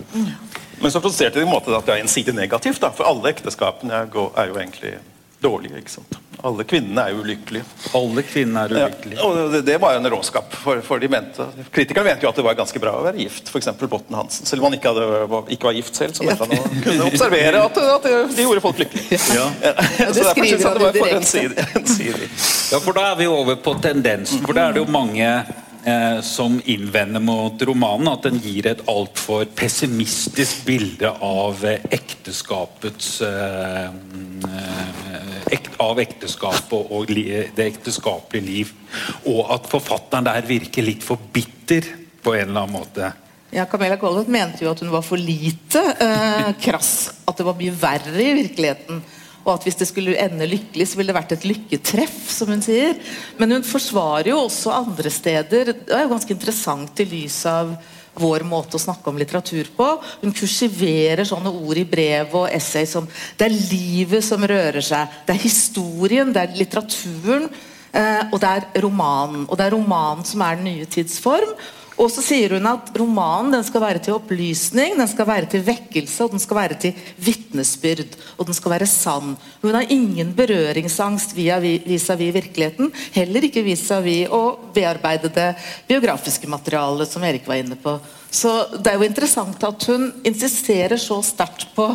[0.82, 3.06] Men så produserte de i en måte at det er en side negativt, da, for
[3.08, 4.96] alle ekteskapene er, jo egentlig
[5.42, 5.78] dårlige.
[5.82, 6.18] ikke sant?
[6.42, 7.62] Alle kvinnene er ulykkelige.
[7.94, 9.22] Alle kvinner er Ja, ulykkelige.
[9.22, 10.54] og det, det var en råskap.
[10.58, 13.50] For, for de mente, Kritikerne mente jo at det var ganske bra å være gift.
[13.52, 13.68] F.eks.
[13.86, 14.46] Botten Hansen.
[14.50, 17.06] Selv om han ikke, hadde, var, ikke var gift selv, så mente han å kunne
[17.12, 19.20] observere at, at de gjorde folk lykkelige.
[19.38, 19.46] Ja.
[19.54, 21.16] Så det derfor skriver han direkte.
[21.20, 21.66] ensidig.
[21.82, 22.30] ensidig.
[22.74, 24.42] Ja, for da er vi over på tendensen.
[24.46, 25.30] For da er det jo mange
[25.84, 33.14] eh, som innvender mot romanen at den gir et altfor pessimistisk bilde av eh, ekteskapets
[33.26, 33.90] eh,
[35.82, 38.68] Av ekteskapet og det ekteskapelige liv.
[39.26, 41.88] Og at forfatteren der virker litt for bitter
[42.22, 43.08] på en eller annen måte.
[43.52, 47.10] Ja, Camilla Collett mente jo at hun var for lite eh, krass.
[47.26, 49.02] At det var mye verre i virkeligheten.
[49.42, 52.62] Og at hvis det skulle ende lykkelig, så ville det vært et lykketreff, som hun
[52.62, 52.94] sier.
[53.40, 55.72] Men hun forsvarer jo også andre steder.
[55.82, 57.74] Det er jo ganske interessant i lys av
[58.20, 59.88] vår måte å snakke om litteratur på.
[60.22, 65.20] Hun kursiverer sånne ord i brev og essay som Det er livet som rører seg.
[65.26, 67.48] Det er historien, det er litteraturen.
[67.92, 69.46] Eh, og det er romanen.
[69.48, 71.56] Og det er romanen som er den nye tids form.
[72.00, 75.64] Og så sier hun at romanen den skal være til opplysning, den skal være til
[75.66, 78.16] vekkelse og den skal være til vitnesbyrd.
[78.38, 79.34] Og den skal være sann.
[79.62, 82.92] Hun har ingen berøringsangst vis-à-vis virkeligheten.
[83.12, 84.42] Heller ikke vis-à-vis å
[84.74, 85.50] bearbeide det
[85.90, 87.98] biografiske materialet som Erik var inne på.
[88.32, 91.90] Så det er jo interessant at hun insisterer så sterkt på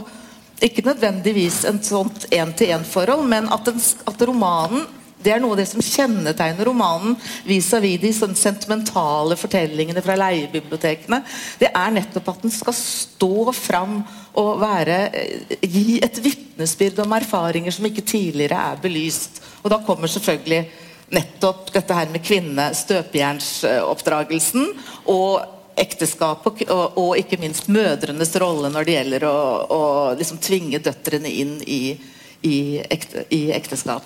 [0.63, 4.87] ikke nødvendigvis en sånt én-til-én-forhold, men at, den, at romanen
[5.27, 11.19] det er noe av det som kjennetegner romanen vis-à-vis de sånn sentimentale fortellingene fra leiebibliotekene.
[11.59, 13.99] Det er nettopp at den skal stå fram
[14.39, 19.41] og være, eh, gi et vitnesbyrd om erfaringer som ikke tidligere er belyst.
[19.65, 20.63] Og da kommer selvfølgelig
[21.11, 24.65] nettopp dette her med kvinne, støpejernsoppdragelsen,
[25.11, 25.43] og
[25.77, 29.37] ekteskap og, og, og ikke minst mødrenes rolle når det gjelder å,
[29.69, 29.81] å
[30.17, 31.97] liksom tvinge døtrene inn i,
[32.41, 34.05] i, ekte, i ekteskap.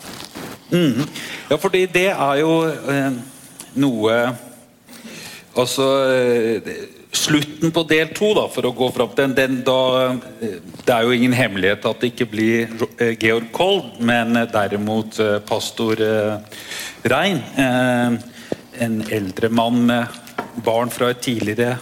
[0.71, 1.03] Mm.
[1.49, 3.11] Ja, fordi det er jo eh,
[3.75, 4.15] noe
[5.51, 6.69] Altså eh,
[7.11, 9.81] Slutten på del to, da, for å gå fram til den, da,
[10.39, 14.47] eh, Det er jo ingen hemmelighet at det ikke blir eh, Georg Kold, men eh,
[14.47, 15.99] derimot eh, pastor
[17.11, 17.41] Rein.
[18.81, 20.19] En eldre mann med
[20.63, 21.75] barn fra et tidligere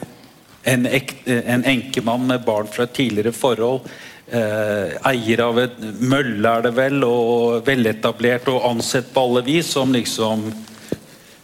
[0.63, 3.87] en, ek, en enkemann med barn fra et tidligere forhold.
[4.29, 9.71] Eh, eier av et mølle, er det vel, og veletablert og ansett på alle vis,
[9.73, 10.51] som liksom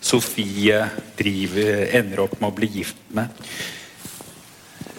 [0.06, 0.84] Sofie
[1.18, 3.42] driver, ender opp med å bli gift med.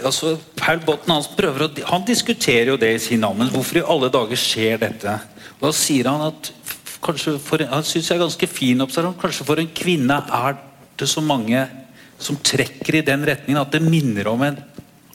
[0.02, 3.78] Altså, Paul Botten hans prøver å, han diskuterer jo det i sin navn, men hvorfor
[3.78, 5.14] i alle dager skjer dette?
[5.60, 6.50] Og Da sier han at
[6.98, 10.58] for, han synes jeg er ganske fin observant, kanskje for en kvinne er
[10.98, 11.62] det så mange
[12.18, 14.58] som trekker i den retningen at det minner om en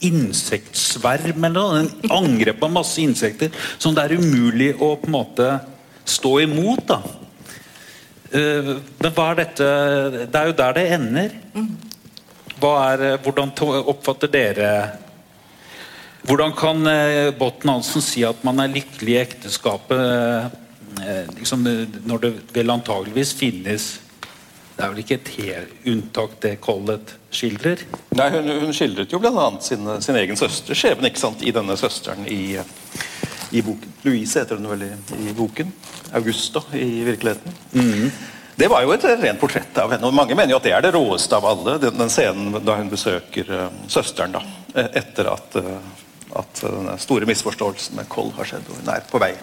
[0.08, 1.82] insektsverm eller noe.
[1.84, 5.50] En angrep av masse insekter som det er umulig å på en måte
[6.06, 6.86] stå imot.
[6.88, 7.02] da.
[8.32, 9.66] Eh, men hva er dette
[10.32, 11.34] Det er jo der det ender.
[12.62, 13.52] Hva er, eh, hvordan
[13.92, 14.70] oppfatter dere
[16.24, 20.60] Hvordan kan eh, Botten Hansen si at man er lykkelig i ekteskapet
[21.40, 21.64] liksom,
[22.06, 23.86] når det vel antageligvis finnes
[24.82, 27.84] Det er vel ikke et helt unntak, det Collett skildrer?
[28.18, 29.44] Nei, hun, hun skildret jo bl.a.
[29.62, 32.58] Sin, sin egen søster, skjebne ikke sant, i denne søsteren i,
[33.54, 33.92] i boken.
[34.02, 34.90] Louise heter hun vel i,
[35.22, 35.70] i boken.
[36.18, 38.10] Augusta i virkeligheten.
[38.58, 40.10] Det var jo et rent portrett av henne.
[40.10, 41.78] og Mange mener jo at det er det råeste av alle.
[41.86, 44.42] Den, den scenen da hun besøker uh, søsteren da,
[44.74, 48.66] eh, etter at, uh, at den store misforståelsen med Koll har skjedd.
[48.66, 49.36] og Hun er på vei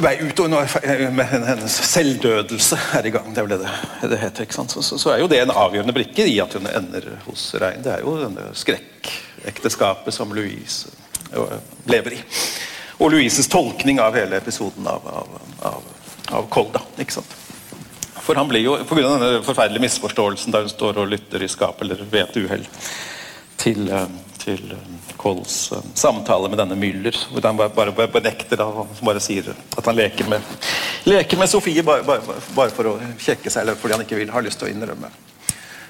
[0.00, 0.72] vei ut, og når
[1.12, 3.28] med hennes selvdødelse er i gang.
[3.34, 4.46] Det er vel det det, heter.
[4.46, 4.74] ikke sant?
[4.74, 7.82] Så, så, så er jo det en avgjørende brikke i at hun ender hos Rein.
[7.84, 10.92] Det er jo denne skrekkekteskapet som Louise
[11.36, 11.58] øh,
[11.90, 12.22] lever i.
[12.98, 15.38] og Louises tolkning av hele episoden av, av,
[15.72, 15.88] av,
[16.38, 16.84] av Kolda.
[17.02, 17.38] ikke sant?
[18.22, 21.88] For han blir jo, av denne forferdelige misforståelsen der hun står og lytter i skapet
[21.88, 22.68] eller ved et uhell
[23.58, 24.06] til, eh,
[24.38, 28.90] til eh, Kolls eh, samtale med denne Müller, hvor han bare, bare benekter da, og
[29.06, 30.54] bare sier at han leker med,
[31.06, 34.34] leker med Sofie bare, bare, bare for å kjekke seg, eller fordi han ikke vil
[34.34, 35.12] ha lyst til å innrømme.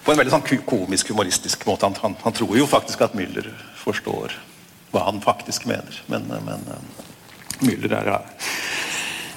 [0.03, 1.87] På en veldig sånn komisk, humoristisk måte.
[1.87, 3.49] Han, han, han tror jo faktisk at Müller
[3.85, 4.35] forstår
[4.93, 6.67] hva han faktisk mener, men, men
[7.63, 8.17] Müller er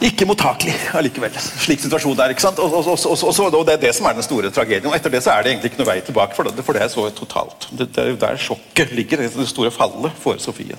[0.04, 1.36] ikke mottakelig allikevel.
[1.40, 2.34] Slik situasjonen er.
[2.36, 2.60] ikke sant?
[2.60, 4.90] Og, og, og, og, Det er det som er den store tragedien.
[4.90, 6.84] og Etter det så er det egentlig ikke noe vei tilbake, for det, for det
[6.84, 7.70] er så totalt.
[7.72, 10.78] Det, det er jo der sjokket ligger, det store fallet for Sofie.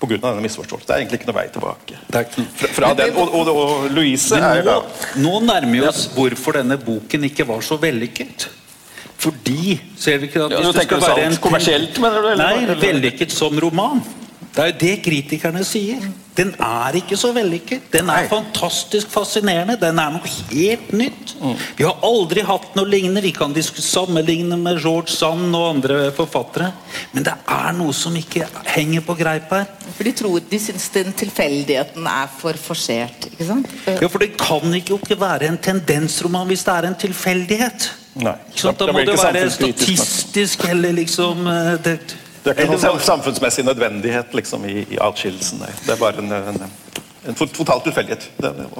[0.00, 0.88] På grunn av denne misforståelsen.
[0.88, 2.00] Det er egentlig ikke noe vei tilbake.
[2.08, 4.80] Fra, fra den, og, Louise er jo da
[5.20, 8.48] nå nærmer vi oss hvorfor denne boken ikke var så vellykket.
[9.24, 12.28] Fordi ser vi ikke at ja, du tenker være en kommersielt, mener du?
[12.34, 12.66] Eller?
[12.66, 14.02] Nei, vellykket som roman.
[14.54, 16.04] Det er jo det kritikerne sier.
[16.34, 17.88] Den er ikke så vellykket.
[17.90, 19.74] Den er fantastisk fascinerende.
[19.78, 21.34] Den er noe helt nytt.
[21.40, 21.56] Mm.
[21.78, 23.22] Vi har aldri hatt noe lignende.
[23.22, 26.70] Vi kan sammenligne med George Sand og andre forfattere.
[27.12, 29.66] Men det er noe som ikke henger på greip her.
[29.94, 33.30] For De tror de syns den tilfeldigheten er for forsert.
[33.30, 33.70] ikke sant?
[33.86, 37.90] Ja, for det kan ikke være en tendensroman hvis det er en tilfeldighet.
[38.14, 41.96] Nei, da, da må det være statistisk eller liksom eh, det,
[42.44, 45.62] det er ikke noen samfunnsmessig nødvendighet liksom, i, i atskillelsen.
[45.64, 46.66] Det er bare en, en,
[47.30, 48.26] en total tilfeldighet.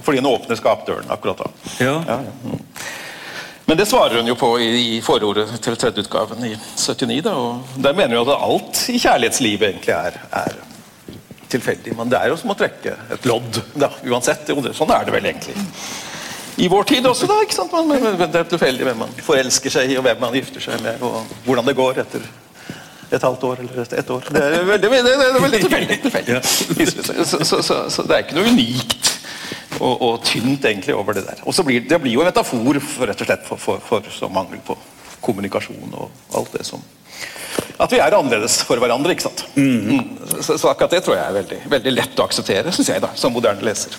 [0.02, 1.50] Fordi en åpner skapdøren akkurat da.
[1.80, 1.94] Ja.
[2.08, 2.34] Ja, ja.
[2.44, 2.60] Mm.
[3.64, 7.22] Men det svarer hun jo på i, i forordet til tredjeutgaven i 79.
[7.24, 10.58] Da, og Der mener hun at alt i kjærlighetslivet egentlig er, er
[11.48, 11.96] tilfeldig.
[11.96, 13.62] Men det er jo som å trekke et lodd.
[13.72, 14.52] Da, uansett.
[14.76, 15.56] Sånn er det vel egentlig.
[16.60, 17.40] I vår tid også, da.
[17.42, 17.72] ikke sant?
[17.72, 21.00] Man, det er tilfeldig hvem man forelsker seg i, og hvem man gifter seg med,
[21.02, 22.28] og hvordan det går etter
[23.10, 24.30] et halvt år eller ett år.
[24.30, 25.60] Det er veldig, det er veldig
[26.04, 26.40] tilfeldig.
[26.44, 29.10] Så, så, så, så, det er ikke noe unikt
[29.80, 31.42] og, og, tynt egentlig over det der.
[31.44, 34.12] Og så blir det blir jo en metafor for, rett og slett for, for, for
[34.14, 34.76] så mangel på
[35.24, 36.82] kommunikasjon og alt det som
[37.80, 39.14] At vi er annerledes for hverandre.
[39.14, 39.44] ikke sant?
[39.56, 40.18] Mm.
[40.42, 43.34] Så, akkurat det tror jeg er veldig, veldig lett å akseptere, syns jeg, da, som
[43.34, 43.96] moderne leser.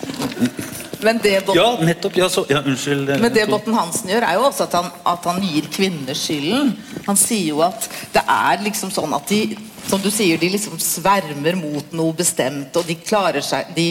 [1.04, 4.40] Men det, Botten, ja, nettopp, ja, så, ja, unnskyld, men det Botten Hansen gjør, er
[4.40, 6.76] jo også at han, at han gir kvinner skylden.
[7.06, 9.44] Han sier jo at det er liksom sånn at de
[9.86, 13.88] som du sier, de liksom svermer mot noe bestemt, og de klarer seg De,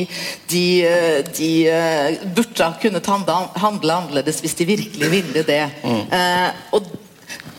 [0.51, 0.65] de,
[1.39, 5.63] de uh, burde ha kunnet handle, handle, annerledes hvis de virkelig ville det.
[5.85, 6.01] Mm.
[6.19, 6.89] Eh, og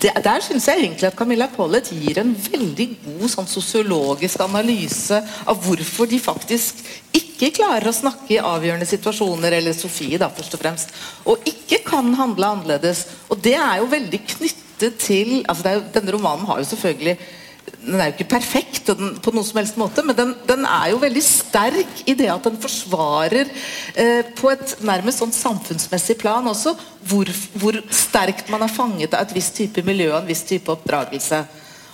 [0.06, 5.18] det, der syns jeg egentlig at Camilla Collett gir en veldig god sånn sosiologisk analyse
[5.50, 6.84] av hvorfor de faktisk
[7.16, 10.94] ikke klarer å snakke i avgjørende situasjoner, eller Sofie da, først og fremst,
[11.26, 13.06] og ikke kan handle annerledes.
[13.34, 17.18] Og det er jo veldig knyttet til altså jo, Denne romanen har jo selvfølgelig
[17.66, 21.02] den er jo ikke perfekt på noen som helst måte, men den, den, er jo
[21.02, 23.50] veldig sterk i det at den forsvarer
[23.94, 26.76] eh, på et nærmest sånn samfunnsmessig plan også
[27.10, 27.30] hvor,
[27.62, 31.44] hvor, sterkt man er fanget av et visst type miljø og en viss type oppdragelse.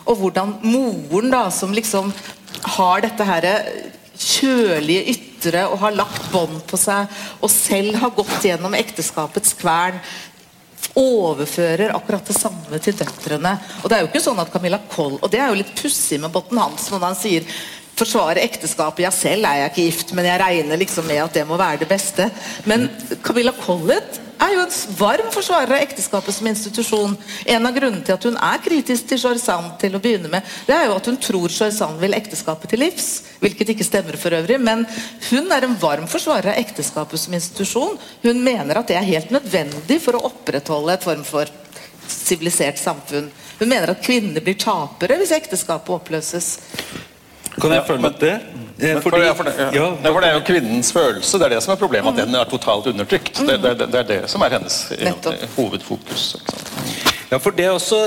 [0.07, 2.11] Og hvordan moren, da, som liksom
[2.77, 3.47] har dette her
[4.21, 7.09] kjølige ytre og har lagt bånd på seg
[7.41, 9.97] og selv har gått gjennom ekteskapets kvern,
[10.97, 13.53] overfører akkurat det samme til døtrene.
[13.81, 16.19] Og det er jo ikke sånn at Camilla Koll Og det er jo litt pussig
[16.21, 17.47] med Botten Hansen når han sier
[18.01, 19.03] forsvare ekteskapet.
[19.05, 21.83] Ja, selv er jeg ikke gift, men jeg regner liksom med at det må være
[21.83, 22.27] det beste.
[22.69, 22.87] Men
[23.21, 27.13] Camilla Collett er jo en varm forsvarer av ekteskapet som institusjon.
[27.45, 30.75] En av grunnene til at hun er kritisk til Chorzan til å begynne med, det
[30.75, 33.09] er jo at hun tror Chorzan vil ekteskapet til livs.
[33.41, 34.59] Hvilket ikke stemmer for øvrig.
[34.61, 34.85] Men
[35.29, 37.99] hun er en varm forsvarer av ekteskapet som institusjon.
[38.25, 41.49] Hun mener at det er helt nødvendig for å opprettholde et form for
[42.11, 43.29] sivilisert samfunn.
[43.61, 46.55] Hun mener at kvinner blir tapere hvis ekteskapet oppløses.
[47.59, 48.35] Kan jeg følge med det?
[48.81, 49.69] Fordi, for, det, ja.
[50.03, 51.37] Ja, for det er jo kvinnens følelse.
[51.37, 52.17] Det er det som er problemet.
[52.17, 53.37] At den er totalt undertrykt.
[53.37, 54.77] Det, det, det er det som er hennes
[55.55, 56.31] hovedfokus.
[57.31, 57.97] Ja, for Det også,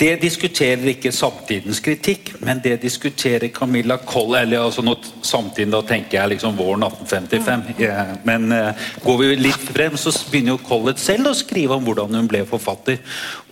[0.00, 5.82] det diskuterer ikke samtidens kritikk, men det diskuterer Camilla Koll eller altså nå, Samtiden, da
[5.84, 7.82] tenker jeg liksom våren 1855.
[7.82, 11.84] Ja, men uh, går vi litt frem, så begynner jo Collett selv å skrive om
[11.84, 13.02] hvordan hun ble forfatter.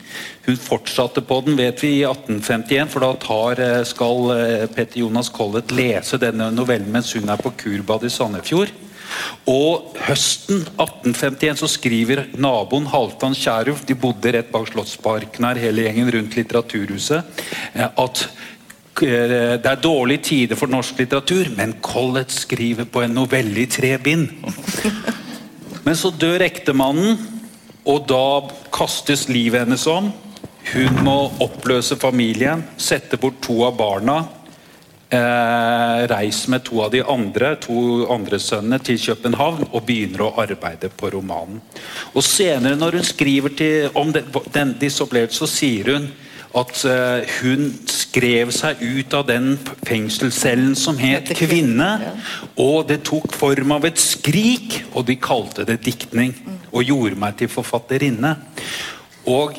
[0.45, 5.03] Hun fortsatte på den, vet vi, i 1851, for da tar, eh, skal eh, Petter
[5.03, 8.73] Jonas Collett lese denne novellen mens hun er på kurbad i Sandefjord.
[9.51, 15.85] Og høsten 1851 så skriver naboen Halvdan Kjæruf, de bodde rett bak Slottsparken her, hele
[15.85, 17.43] gjengen rundt Litteraturhuset,
[17.75, 18.25] eh, at
[19.01, 23.95] det er dårlige tider for norsk litteratur, men Collett skriver på en novelle i tre
[23.97, 24.27] bind.
[25.81, 27.17] Men så dør ektemannen,
[27.89, 28.25] og da
[28.73, 30.11] kastes livet hennes om.
[30.71, 34.19] Hun må oppløse familien, sette bort to av barna.
[35.11, 40.29] Eh, reise med to av de andre to andre sønnene til København og begynner å
[40.39, 41.59] arbeide på romanen.
[42.15, 46.07] Og Senere, når hun skriver til, om den, den, disse opplevelsene, så sier hun
[46.57, 49.53] at eh, hun skrev seg ut av den
[49.87, 52.11] fengselscellen som het 'Kvinne'.
[52.57, 56.35] Og det tok form av et skrik, og de kalte det diktning.
[56.71, 58.35] Og gjorde meg til forfatterinne.
[59.25, 59.55] Og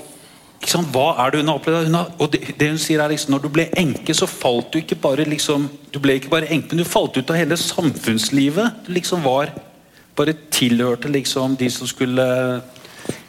[0.61, 1.87] liksom, hva er det hun har opplevd?
[1.87, 4.73] Hun har, og det, det hun sier er liksom, Når du ble enke, så falt
[4.73, 7.57] du ikke bare liksom, du ble ikke bare enke, men du falt ut av hele
[7.57, 8.85] samfunnslivet.
[8.87, 9.53] Du liksom var
[10.17, 12.61] bare tilhørte liksom de som skulle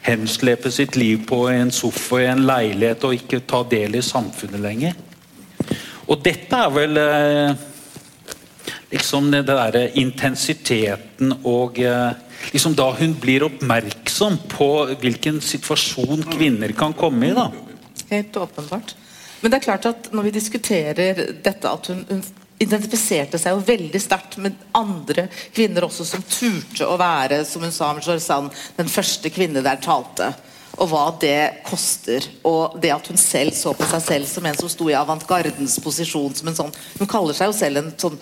[0.04, 4.60] henslepe sitt liv på en sofa i en leilighet og ikke ta del i samfunnet
[4.60, 4.98] lenger.
[6.04, 7.62] Og dette er vel eh,
[8.92, 12.12] liksom det derre intensiteten og eh,
[12.52, 14.68] liksom Da hun blir oppmerksom på
[15.00, 17.32] hvilken situasjon kvinner kan komme i.
[17.32, 17.48] da.
[18.10, 18.92] Helt åpenbart.
[19.40, 22.20] Men det er klart at når vi diskuterer dette at hun, hun
[22.62, 27.74] identifiserte seg jo veldig sterkt med andre kvinner også som turte å være, som hun
[27.74, 27.90] sa
[28.76, 30.32] den første kvinne der talte.
[30.74, 32.24] Og hva det koster.
[32.50, 35.76] Og det at hun selv så på seg selv som en som sto i avantgardens
[35.82, 36.34] posisjon.
[36.34, 38.18] som en sånn, Hun kaller seg jo selv en sånn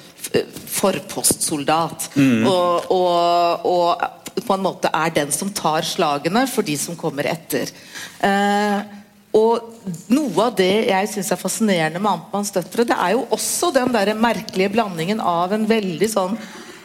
[0.68, 2.10] forpostsoldat.
[2.12, 2.46] forpostsoldat.
[2.46, 7.24] Og, og, og på en måte er den som tar slagene for de som kommer
[7.32, 7.72] etter.
[8.20, 9.01] Eh,
[9.32, 13.72] og noe av det jeg syns er fascinerende med Amtmanns døtre, det er jo også
[13.72, 16.36] den der merkelige blandingen av en veldig sånn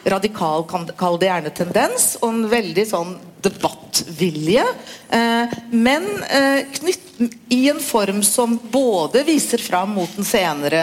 [0.08, 0.64] radikal,
[0.96, 4.64] kall det gjerne tendens, og en veldig sånn debattvilje.
[5.12, 7.04] Eh, men eh, knytt,
[7.52, 10.82] i en form som både viser fram mot den senere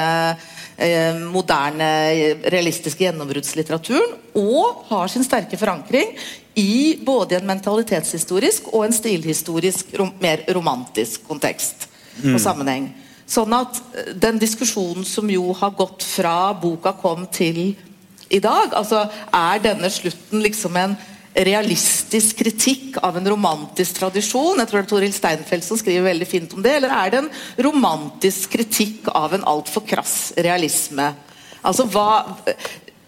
[0.77, 1.89] eh, moderne,
[2.51, 6.13] realistiske gjennombruddslitteraturen, og har sin sterke forankring
[6.55, 11.89] i både en mentalitetshistorisk og en stilhistorisk, rom, mer romantisk kontekst
[12.23, 12.89] og sammenheng.
[13.27, 17.73] Sånn at eh, den diskusjonen som jo har gått fra boka kom til
[18.29, 20.95] i dag, altså er denne slutten liksom en
[21.35, 24.61] realistisk kritikk av en romantisk tradisjon.
[24.61, 26.77] Jeg tror det er Toril Steinfeld som skriver veldig fint om det.
[26.77, 27.31] Eller er det en
[27.67, 31.11] romantisk kritikk av en altfor krass realisme?
[31.65, 32.23] Altså hva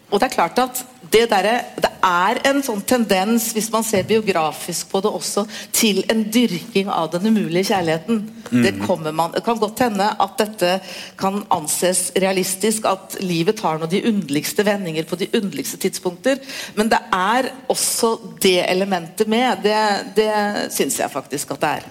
[0.07, 1.47] Og det er klart at det, der,
[1.81, 6.89] det er en sånn tendens, hvis man ser biografisk på det også, til en dyrking
[6.91, 8.21] av den umulige kjærligheten.
[8.47, 10.73] Det, kommer man, det kan godt hende at dette
[11.19, 16.39] kan anses realistisk, at livet tar nå de underligste vendinger på de underligste tidspunkter.
[16.79, 19.63] Men det er også det elementet med.
[19.63, 19.79] Det,
[20.17, 20.31] det
[20.75, 21.89] syns jeg faktisk at det er.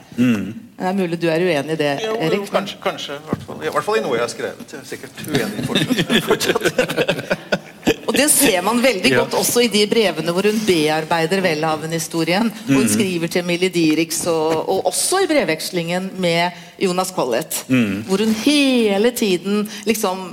[0.76, 2.50] Det er mulig du er uenig i det, Jo, jo, Erik.
[2.52, 4.74] kanskje, kanskje i, hvert fall, I hvert fall i noe jeg har skrevet.
[4.76, 6.24] Jeg er sikkert uenig fortsatt.
[6.29, 7.64] fortsatt.
[8.16, 9.18] Og det ser man veldig Ja.
[9.20, 12.48] godt også i de brevene hvor hun bearbeider Welhaven-historien.
[12.64, 16.50] Hvor hun skriver til Millie Dirix, og, og også i brevvekslingen med
[16.81, 17.64] Jonas Collett.
[18.09, 20.31] Hvor hun hele tiden liksom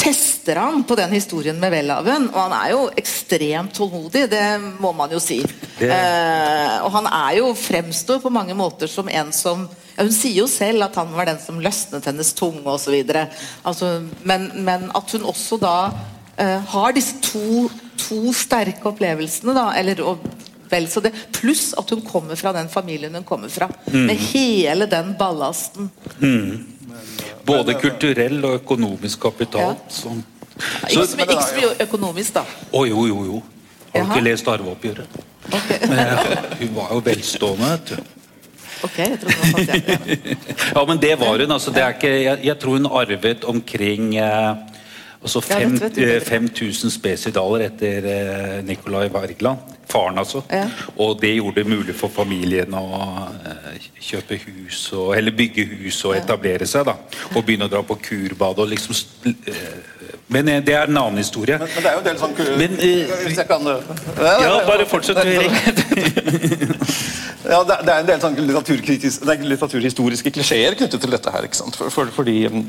[0.00, 2.30] tester han på den historien med Welhaven.
[2.34, 4.44] Og han er jo ekstremt tålmodig, det
[4.80, 5.42] må man jo si.
[5.78, 10.12] Det- Eh, og han er jo fremstår på mange måter som en som ja, Hun
[10.12, 13.04] sier jo selv at han var den som løsnet hennes tunge osv.
[13.64, 15.90] Altså, men, men at hun også da
[16.40, 17.68] har disse to,
[18.00, 20.24] to sterke opplevelsene, da, eller og,
[20.70, 23.68] vel så det, pluss at hun kommer fra den familien hun kommer fra.
[23.92, 25.90] Med hele den ballasten.
[27.46, 29.74] Både kulturell og økonomisk kapital.
[29.74, 29.88] Ja.
[29.88, 30.22] Som,
[30.60, 32.44] Ikke så, så, ikke så mye økonomisk, da.
[32.76, 33.42] å jo, jo, jo.
[33.94, 35.20] Har du ikke lest arveoppgjøret?
[35.90, 36.10] Men,
[36.60, 37.70] hun var jo velstående.
[37.70, 38.18] vet du.
[38.80, 40.36] Ok, jeg tror det var pasienten.
[40.74, 41.52] Ja, men det var hun.
[41.52, 44.54] altså det er ikke, jeg, jeg tror hun arvet omkring eh,
[45.22, 46.16] altså så fem, dette vet du bedre.
[46.16, 49.76] eh, 5000 spesidaler etter eh, Nicolai Wergeland.
[49.90, 50.42] Faren, altså.
[50.50, 50.68] Ja.
[51.02, 52.84] Og det gjorde det mulig for familien å
[53.50, 56.86] eh, kjøpe hus, og, eller bygge hus og etablere seg.
[56.86, 56.94] da
[57.34, 58.94] Og begynne å dra på kurbad og liksom
[59.26, 59.80] eh,
[60.30, 61.58] Men det er en annen historie.
[61.58, 62.52] Men, men det er jo en del sånn kur...
[62.60, 65.50] Men, eh, Hvis jeg kan Ja, bare fortsett, Erik.
[67.50, 71.46] Ja, det, er en del sånn litteraturhistoriske klisjeer knyttet til dette her.
[71.48, 71.78] ikke sant?
[71.78, 72.66] For, for, fordi um,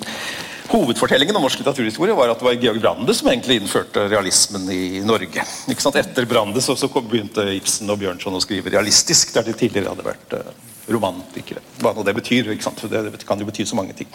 [0.72, 5.02] Hovedfortellingen om norsk litteraturhistorie var at det var Georg Brandes som egentlig innførte realismen i
[5.04, 5.44] Norge.
[5.68, 5.98] Ikke sant?
[6.00, 9.92] Etter Brandes så, så kom- begynte Ibsen og Bjørnson å skrive realistisk, der de tidligere
[9.92, 10.54] hadde vært uh,
[10.92, 11.60] romantikere.
[11.84, 12.54] Hva nå det betyr.
[12.56, 12.84] ikke sant?
[12.88, 14.08] Det, det kan jo bety så mange ting.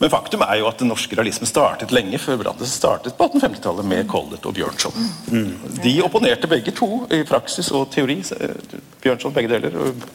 [0.00, 3.84] Men faktum er jo at den norske realismen startet lenge før Brandes startet på 1850-tallet
[3.90, 4.96] med Collett og Bjørnson.
[5.84, 8.16] De opponerte begge to i praksis og teori.
[8.38, 9.76] eh, Bjørnson begge deler.
[9.76, 10.08] og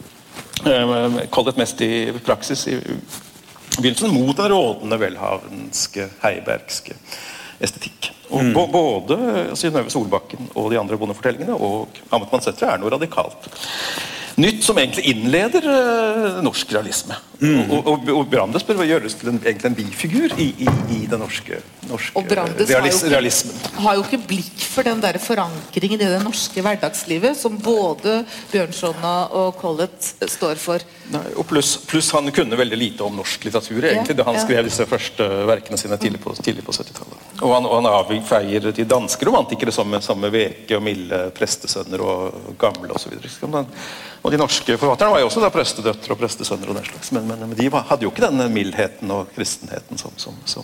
[0.66, 1.92] eh, Collett mest i
[2.26, 2.80] praksis i
[3.78, 6.98] begynnelsen mot den rådende velhavenske, heibergske
[7.64, 8.12] estetikk.
[8.34, 8.54] Og mm.
[8.74, 9.18] Både
[9.56, 13.50] Synnøve Solbakken og de andre bondefortellingene og Amet Mansetre er noe radikalt
[14.42, 17.18] nytt som egentlig innleder uh, norsk realisme.
[17.46, 21.20] Og, og, og Brandes bør gjøres til en, egentlig en bifigur i, i, i den
[21.20, 21.60] norske,
[21.90, 23.58] norske Og Brandes har realis, jo, realismen.
[23.84, 28.22] har jo ikke blikk for den der forankringen i det norske hverdagslivet som både
[28.54, 30.84] Bjørnson og Collett står for.
[31.12, 34.46] Nei, og pluss plus han kunne veldig lite om norsk litteratur egentlig, da han ja.
[34.48, 37.25] skrev disse første verkene sine tidlig på, tidlig på 70-tallet.
[37.42, 42.54] Og han, og han avfeier de danske romantikere som, som Veke og Mille, prestesønner og
[42.60, 43.18] gamle osv.
[44.26, 46.70] Og de norske forfatterne var jo også da prestedøtre og prestesønner.
[46.72, 50.16] og den slags, Men, men, men de hadde jo ikke den mildheten og kristenheten som,
[50.16, 50.64] som, som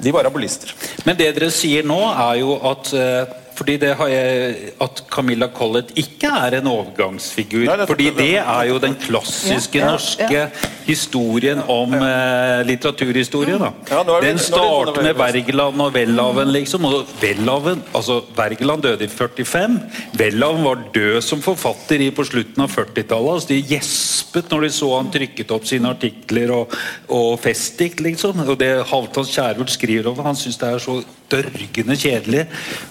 [0.00, 0.74] De var abolister.
[1.04, 5.48] Men det dere sier nå, er jo at eh, fordi det har jeg, At Camilla
[5.52, 7.66] Collett ikke er en overgangsfigur.
[7.68, 10.46] Nei, det- fordi det er jo den klassiske Ja, ja, norske ja.
[10.86, 13.58] historien om eh, litteraturhistorie.
[13.60, 13.72] da.
[13.90, 16.84] Ja, Den er starter med er- Wergeland og Welhaven, liksom.
[16.88, 19.80] Og Welhaven, altså Wergeland døde i 45.
[20.18, 23.34] Welhaven var død som forfatter i på slutten av 40-tallet.
[23.34, 26.74] Altså, de gjespet når de så han trykket opp sine artikler og,
[27.08, 28.40] og festdikt, liksom.
[28.48, 31.00] Og det Halvdan Kjærulf skriver om, han syns det er så
[31.30, 32.46] dørgende kjedelig.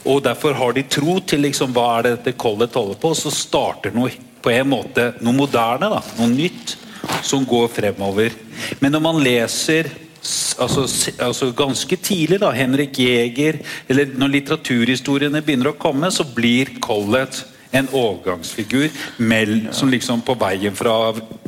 [0.05, 3.17] Og derfor har de tro til liksom, hva er det dette Collett holder på, og
[3.19, 6.77] så starter noe på en måte noe moderne, da, noe nytt,
[7.25, 8.35] som går fremover.
[8.79, 9.89] Men når man leser
[10.59, 10.85] altså,
[11.23, 17.41] altså ganske tidlig, da, Henrik Jæger, eller når litteraturhistoriene begynner å komme, så blir Collett
[17.71, 18.89] en overgangsfigur
[19.21, 20.95] mell, som liksom på veien fra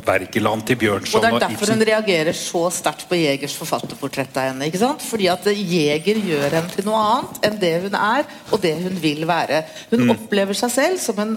[0.06, 4.50] Wergeland til Bjørnson Og det er derfor hun reagerer så sterkt på Jegers forfatterportrett av
[4.50, 4.68] henne.
[4.68, 5.02] ikke sant?
[5.02, 9.00] Fordi at Jeger gjør henne til noe annet enn det hun er, og det hun
[9.02, 9.64] vil være.
[9.90, 11.34] Hun opplever seg selv som en,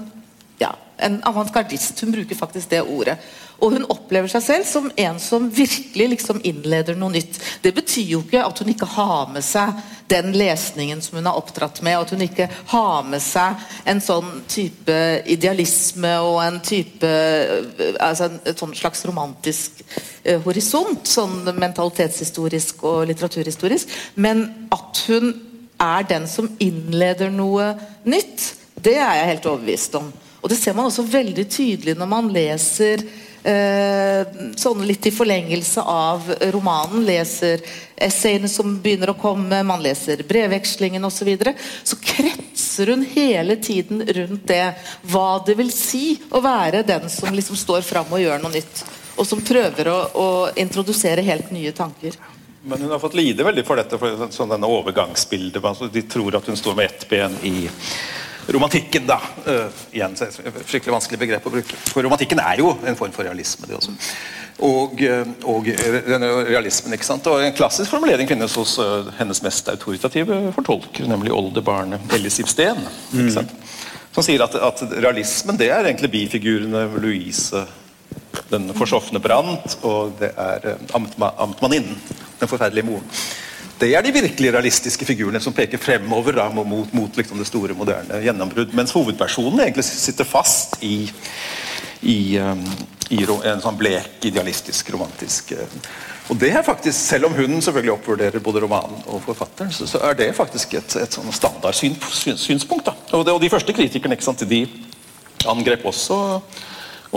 [0.61, 2.05] ja, en avantgardist.
[2.05, 3.17] Hun bruker faktisk det ordet.
[3.63, 7.39] Og hun opplever seg selv som en som virkelig liksom innleder noe nytt.
[7.63, 9.75] Det betyr jo ikke at hun ikke har med seg
[10.11, 14.01] den lesningen som hun har oppdratt med, og at hun ikke har med seg en
[14.03, 14.97] sånn type
[15.33, 17.09] idealisme og en type
[17.99, 19.81] altså en, sånn slags romantisk
[20.21, 24.45] eh, horisont, sånn mentalitetshistorisk og litteraturhistorisk, men
[24.75, 25.33] at hun
[25.81, 27.73] er den som innleder noe
[28.05, 30.11] nytt, det er jeg helt overbevist om.
[30.45, 33.01] Og det ser man også veldig tydelig når man leser
[33.45, 37.03] sånn litt i forlengelse av romanen.
[37.05, 37.61] Leser
[37.95, 41.19] essayene som begynner å komme, man leser brevvekslingen osv.
[41.19, 44.73] Så, videre, så kretser hun hele tiden rundt det.
[45.05, 48.85] Hva det vil si å være den som liksom står fram og gjør noe nytt.
[49.15, 50.29] Og som prøver å, å
[50.59, 52.17] introdusere helt nye tanker.
[52.65, 55.61] Men hun har fått lide veldig for dette, for sånn denne overgangsbildet.
[55.61, 57.69] Altså, de tror at hun står med ett ben i
[58.47, 59.19] romantikken, da.
[59.45, 61.77] Uh, igjen, så er det et fryktelig vanskelig begrep å bruke.
[61.89, 63.95] For romantikken er jo en form for realisme, det også.
[64.63, 67.25] Og, eh, og denne realismen, ikke sant?
[67.27, 71.99] Og En klassisk formulering finnes hos uh, hennes mest autoritative fortolker, nemlig oldebarnet
[72.47, 72.79] Steen.
[73.11, 73.51] Ikke sant?
[74.15, 77.65] Som sier at, at realismen det er egentlig bifigurene Louise
[78.51, 81.99] den forsofne Brant, og det er uh, amtma, amtmanninnen,
[82.39, 83.09] den forferdelige moren.
[83.79, 87.75] Det er de virkelig realistiske figurene som peker fremover da, mot, mot liksom det store,
[87.75, 88.71] moderne gjennombrudd.
[88.77, 91.09] Mens hovedpersonen egentlig sitter fast i,
[92.07, 92.63] i, um,
[93.11, 95.79] i en sånn blek, idealistisk, romantisk eh,
[96.31, 99.99] Og det er faktisk, Selv om hun selvfølgelig oppvurderer både romanen og forfatteren, så, så
[100.07, 102.87] er det faktisk et, et sånn standardsynspunkt.
[102.87, 102.95] da.
[103.11, 104.63] Og, og de første kritikerne ikke sant, de
[105.51, 106.39] angrep også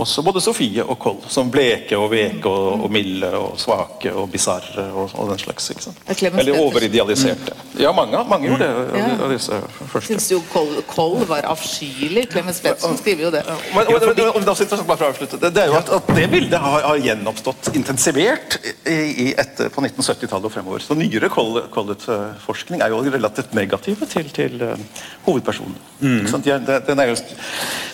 [0.03, 4.29] også både Sofie og Koll, som bleke og veke og, og milde og svake og
[4.33, 5.71] bisarre og, og den slags.
[5.75, 5.99] ikke sant?
[6.39, 7.57] Eller overidealiserte.
[7.79, 8.99] Ja, mange, mange gjorde det.
[8.99, 9.09] Ja.
[9.25, 9.59] av disse
[9.93, 10.07] første.
[10.13, 12.27] Syns jo Koll, Koll var avskyelig.
[12.33, 13.43] Clemens Pettersen skriver jo det.
[13.47, 15.39] Men, men, men, men bare for å avslutte.
[15.43, 19.71] Det, det er jo at, at det bildet har, har gjenoppstått intensivert i, i etter,
[19.75, 20.83] på 1970-tallet og fremover.
[20.85, 24.83] Så nyere Collett-forskning er jo relativt negative til, til eh,
[25.27, 25.77] hovedpersonen.
[26.03, 26.45] Ikke sant?
[26.45, 27.17] De er- Den, er jo,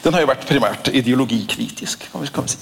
[0.05, 2.59] den har jo vært primært ideologikritisk, vi si.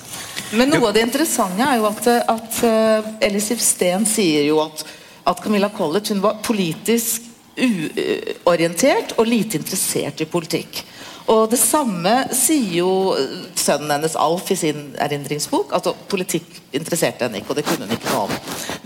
[0.57, 4.85] Men noe av det interessante er jo at, at uh, Elisif Steen sier jo at,
[5.25, 10.83] at Camilla Collett hun var politisk uorientert og lite interessert i politikk.
[11.31, 15.71] Og det samme sier jo eh, sønnen hennes Alf i sin erindringsbok.
[15.77, 18.35] Altså, politikk interesserte henne ikke, og det kunne hun ikke noe om.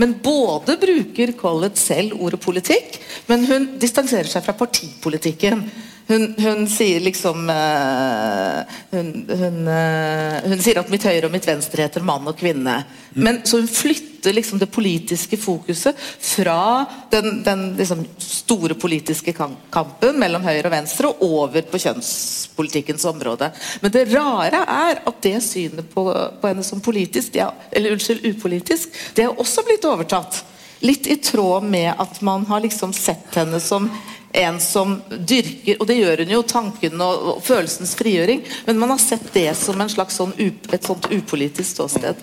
[0.02, 2.98] Men både bruker Collett selv ordet politikk,
[3.30, 5.64] men hun distanserer seg fra partipolitikken.
[6.06, 11.48] Hun, hun sier liksom uh, hun, hun, uh, hun sier at mitt høyre og mitt
[11.48, 12.76] venstre heter mann og kvinne.
[13.18, 20.18] Men Så hun flytter liksom det politiske fokuset fra den, den liksom store politiske kampen
[20.22, 23.50] mellom høyre og venstre og over på kjønnspolitikkens område.
[23.82, 28.26] Men det rare er at det synet på, på henne som politisk, er, eller unnskyld,
[28.30, 30.44] upolitisk, det er også blitt overtatt.
[30.84, 33.88] Litt i tråd med at man har liksom sett henne som
[34.32, 39.02] en som dyrker Og det gjør hun jo, tanken og, følelsens frigjøring, men man har
[39.02, 42.20] sett det som en sånn, et sånt upolitisk ståsted.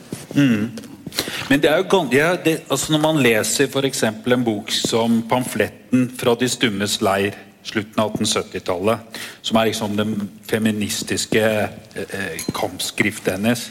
[1.50, 4.04] Men det er jo ja, det, altså Når man leser f.eks.
[4.04, 9.00] en bok som 'Pamfletten fra de stummes leir', slutten av 1870-tallet,
[9.42, 13.70] som er liksom den feministiske eh, eh, kampskriftet hennes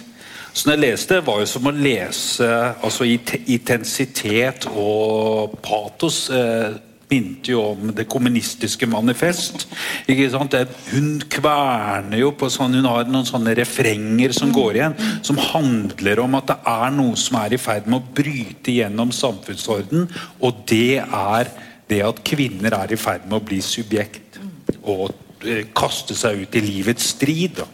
[0.53, 2.49] så når jeg leste var jo som å lese
[2.85, 6.27] altså intensitet og patos.
[6.29, 6.75] Eh,
[7.13, 9.67] minte jo om det kommunistiske manifest.
[10.09, 10.57] ikke sant?
[10.91, 16.23] Hun kverner jo på sånn Hun har noen sånne refrenger som går igjen, som handler
[16.25, 20.09] om at det er noe som er i ferd med å bryte gjennom samfunnsorden,
[20.41, 21.53] og det er
[21.91, 24.41] det at kvinner er i ferd med å bli subjekt
[24.83, 25.13] og
[25.45, 27.61] eh, kaste seg ut i livets strid.
[27.61, 27.69] da.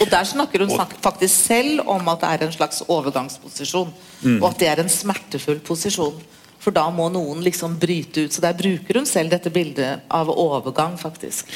[0.00, 0.72] Og der snakker hun
[1.02, 3.92] faktisk selv om at det er en slags overgangsposisjon.
[4.40, 6.18] Og at det er en smertefull posisjon.
[6.60, 8.34] For da må noen liksom bryte ut.
[8.34, 11.48] Så der bruker hun selv dette bildet av overgang, faktisk.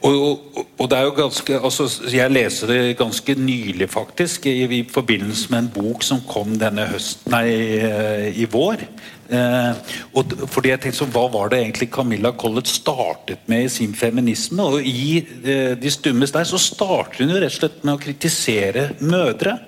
[0.00, 4.64] Og, og, og det er jo ganske altså, Jeg leser det ganske nylig, faktisk, i,
[4.80, 8.84] i forbindelse med en bok som kom denne høsten Nei, i, i vår.
[9.30, 13.72] Eh, og, fordi jeg tenkte så, Hva var det egentlig Camilla Collett startet med i
[13.72, 14.64] sin feminisme?
[14.64, 18.02] Og i eh, De stummes der så starter hun jo rett og slett med å
[18.02, 19.58] kritisere mødre.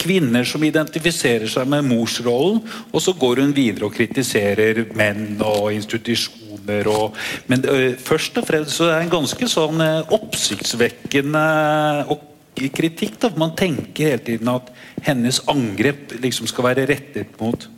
[0.00, 2.60] Kvinner som identifiserer seg med morsrollen,
[2.92, 6.90] og så går hun videre og kritiserer menn og institusjoner.
[6.90, 7.16] Og,
[7.50, 7.62] men
[8.02, 9.82] først og fremst så er det en ganske sånn
[10.16, 11.46] oppsiktsvekkende
[12.76, 13.20] kritikk.
[13.22, 13.30] Da.
[13.38, 14.70] Man tenker hele tiden at
[15.06, 17.68] hennes angrep liksom skal være rettet mot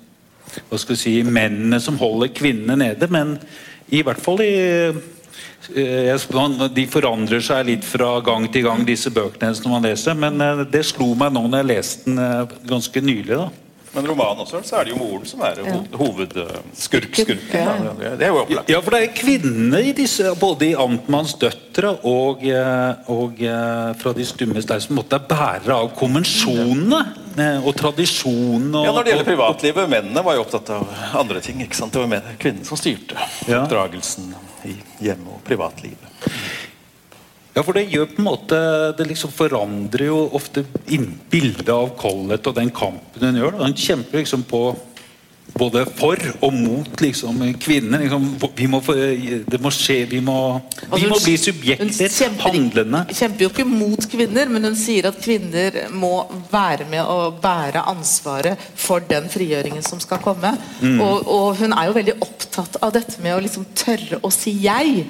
[0.68, 3.36] hva skal vi si, mennene som holder kvinnene nede, men
[3.92, 4.54] i hvert fall i
[5.68, 10.18] De forandrer seg litt fra gang til gang, disse bøkene hennes når man leser.
[10.18, 13.36] Men eh, det slo meg nå når jeg leste den eh, ganske nylig.
[13.36, 13.48] da.
[13.92, 17.38] Men romanen også, så er det jo moren som er ho hovedskurkskurken.
[17.56, 18.14] Ja.
[18.18, 18.70] Det er jo opplagt.
[18.70, 23.94] Ja, for det er kvinnene i disse, både i Amtmanns døtre og, eh, og eh,
[23.98, 27.00] fra De stummes der som måtte er bærere av konvensjonene
[27.38, 31.42] eh, og tradisjonen Og, Ja, Når det gjelder privatlivet, mennene var jo opptatt av andre
[31.44, 31.64] ting.
[31.64, 31.96] ikke sant?
[31.96, 33.16] Det var kvinnen som styrte
[33.48, 33.64] Ja.
[34.68, 36.28] I hjemme- og privatlivet.
[37.56, 38.58] Ja, for det gjør på en måte
[38.94, 40.62] Det liksom forandrer jo ofte
[41.32, 43.56] bildet av Collett og den kampen hun gjør.
[43.56, 43.64] da.
[43.64, 44.62] Hun kjemper liksom på
[45.56, 48.02] både for og mot liksom kvinner.
[48.04, 48.26] Liksom,
[48.56, 48.94] vi må få,
[49.48, 52.08] det må skje Vi må, vi Altså, må bli hun subjekter.
[52.08, 53.00] kjemper, Handlende.
[53.14, 56.12] kjemper jo ikke mot kvinner, men hun sier at kvinner må
[56.52, 60.54] være med og bære ansvaret for den frigjøringen som skal komme.
[60.82, 64.52] Og, og hun er jo veldig opptatt av dette med å liksom tørre å si
[64.62, 65.04] 'jeg'.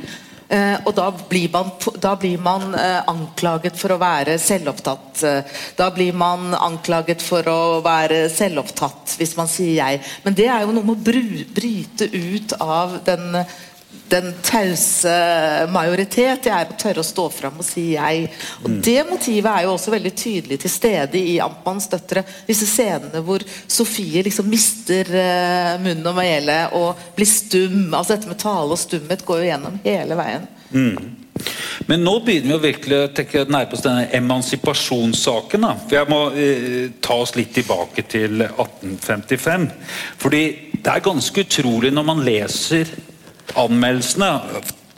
[0.49, 1.71] Eh, og da blir man,
[2.01, 5.23] da blir man eh, anklaget for å være selvopptatt.
[5.29, 10.01] Eh, da blir man anklaget for å være selvopptatt hvis man sier 'jeg'.
[10.25, 11.05] Men det er jo noe med å
[11.59, 13.45] bryte ut av den
[14.11, 15.13] den tause
[15.73, 16.49] majoritet.
[16.49, 18.29] Jeg er å tørre å stå fram og si 'jeg'.
[18.65, 22.25] Og Det motivet er jo også veldig tydelig til stede i Amtmanns døtre.
[22.47, 27.95] Disse scenene hvor Sofie liksom mister eh, munnen og mælet og blir stum.
[27.95, 30.49] altså Dette med tale og stumhet går jo gjennom hele veien.
[31.89, 35.61] Men nå begynner vi å virkelig tenke nærme oss denne emansipasjonssaken.
[35.61, 35.75] da.
[35.85, 39.69] For Jeg må eh, ta oss litt tilbake til 1855.
[40.19, 40.43] Fordi
[40.75, 42.91] det er ganske utrolig når man leser
[43.57, 44.31] anmeldelsene.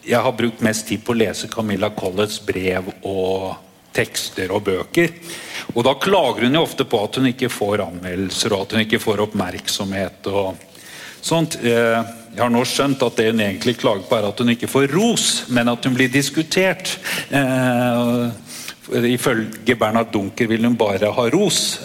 [0.03, 3.53] Jeg har brukt mest tid på å lese Camilla Colletts brev og
[3.95, 5.13] tekster og bøker.
[5.75, 8.85] Og da klager hun jo ofte på at hun ikke får anmeldelser og at hun
[8.87, 10.27] ikke får oppmerksomhet.
[10.27, 10.57] og
[11.21, 11.59] sånt.
[11.63, 14.69] Eh, Jeg har nå skjønt at det hun egentlig klager på, er at hun ikke
[14.71, 16.99] får ros, men at hun blir diskutert.
[17.31, 18.31] Eh,
[18.91, 21.79] Ifølge Bernhard Dunker vil hun bare ha ros.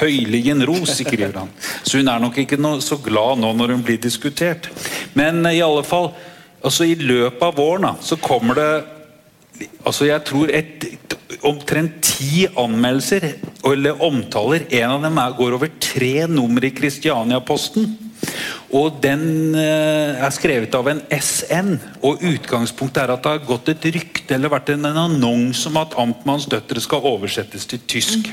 [0.00, 1.52] Høyligen ros, skriver han.
[1.82, 4.70] Så hun er nok ikke noe, så glad nå når hun blir diskutert.
[5.18, 6.12] Men eh, i alle fall,
[6.62, 8.70] altså i løpet av våren da, så kommer det
[9.84, 10.86] altså jeg tror et,
[11.46, 13.26] omtrent ti anmeldelser
[13.66, 14.66] eller omtaler.
[14.80, 17.88] En av dem er, går over tre nummer i Kristiania-posten.
[18.76, 21.74] Og den eh, er skrevet av en SN.
[22.06, 25.80] Og utgangspunktet er at det har gått et rykte eller vært en, en annonse om
[25.80, 28.30] at Amtmanns døtre skal oversettes til tysk.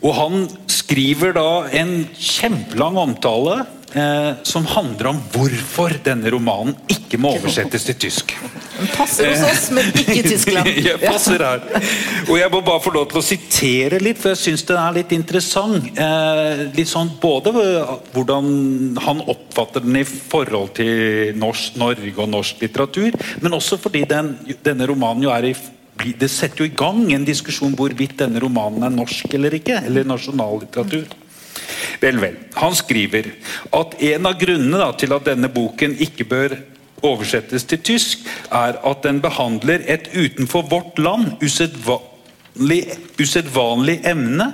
[0.00, 3.60] Og han skriver da en kjempelang omtale
[3.92, 8.34] eh, som handler om hvorfor denne romanen ikke må oversettes til tysk.
[8.78, 10.70] Den passer hos oss, men ikke i Tyskland.
[10.88, 11.66] jeg passer her.
[12.28, 14.96] Og jeg må bare få lov til å sitere litt, for jeg syns den er
[14.96, 15.90] litt interessant.
[15.92, 17.52] Eh, litt sånn Både
[18.14, 18.46] hvordan
[19.04, 24.32] han oppfatter den i forhold til norsk, Norge og norsk litteratur, men også fordi den,
[24.64, 25.54] denne romanen jo er i
[25.98, 29.82] det setter jo i gang en diskusjon hvorvidt denne romanen er norsk eller ikke.
[29.86, 31.08] Eller nasjonallitteratur.
[32.00, 32.36] Vel, vel.
[32.56, 33.32] Han skriver
[33.76, 36.56] at en av grunnene da, til at denne boken ikke bør
[37.04, 42.82] oversettes til tysk, er at den behandler et utenfor vårt land usedvanlig,
[43.20, 44.52] usedvanlig emne.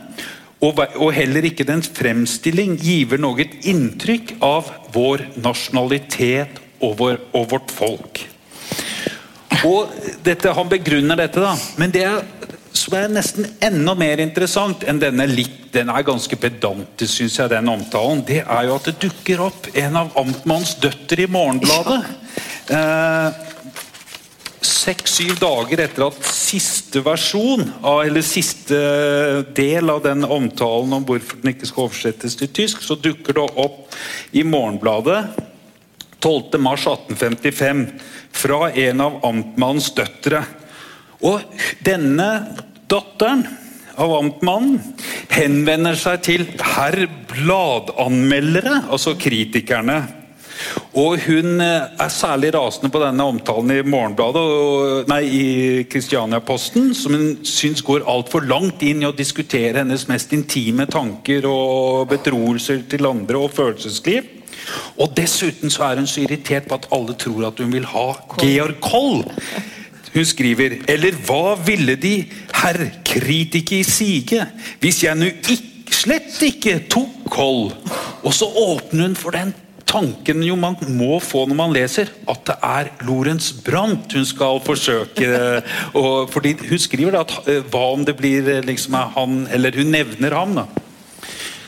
[0.65, 7.51] Og, og heller ikke dens fremstilling giver noe inntrykk av vår nasjonalitet og, vår, og
[7.53, 8.23] vårt folk.
[9.65, 9.93] Og
[10.25, 11.55] dette, Han begrunner dette, da.
[11.81, 12.21] Men det er,
[12.77, 17.53] som er nesten enda mer interessant enn denne litt Den er ganske pedantisk, syns jeg,
[17.53, 18.23] den omtalen.
[18.25, 21.99] Det er jo at det dukker opp en av amtmannens døtre i Morgenbladet.
[22.73, 23.43] Eh,
[24.67, 28.79] Seks-syv dager etter at siste versjon, av, eller siste
[29.55, 33.47] del av den omtalen om hvorfor den ikke skal oversettes til tysk, så dukker det
[33.63, 33.95] opp
[34.33, 35.21] i Morgenbladet
[36.25, 37.85] 12.3.1855
[38.37, 40.43] fra en av amtmannens døtre.
[41.25, 41.41] Og
[41.85, 42.29] denne
[42.91, 43.47] datteren
[43.97, 44.77] av amtmannen
[45.33, 50.03] henvender seg til herr bladanmeldere, altså kritikerne.
[50.97, 55.49] Og Hun er særlig rasende på denne omtalen i Morgenbladet, nei, i
[55.93, 61.45] Kristiania-posten, som hun syns går altfor langt inn i å diskutere hennes mest intime tanker
[61.51, 64.36] og betroelser til andre og følelsesliv.
[64.99, 68.07] Og Dessuten så er hun så irritert på at alle tror at hun vil ha
[68.41, 69.25] Georg Koll.
[70.15, 72.17] Hun skriver Eller hva ville de,
[72.63, 74.47] herr kritiker sige,
[74.81, 75.31] hvis jeg nå
[75.93, 77.71] slett ikke tok Koll?
[78.25, 79.55] Og så åpner hun for den
[79.87, 84.61] tanken jo man må få når man leser, at det er Lorentz Brandt hun skal
[84.65, 85.29] forsøke.
[85.95, 89.93] Og, fordi Hun skriver at eh, hva om det blir eh, liksom han Eller hun
[89.95, 90.67] nevner ham, da.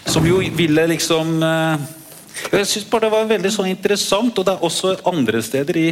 [0.09, 1.87] Som jo ville liksom eh,
[2.53, 5.89] jeg synes bare Det var veldig sånn interessant, og det er også andre steder i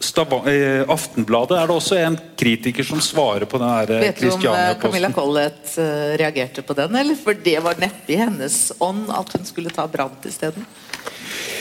[0.00, 4.46] Stav Aftenbladet er det også en kritiker som svarer på den her Vet du om
[4.48, 7.18] eh, Camilla Collett uh, reagerte på den, eller?
[7.20, 10.64] For det var neppe i hennes ånd at hun skulle ta Brandt isteden.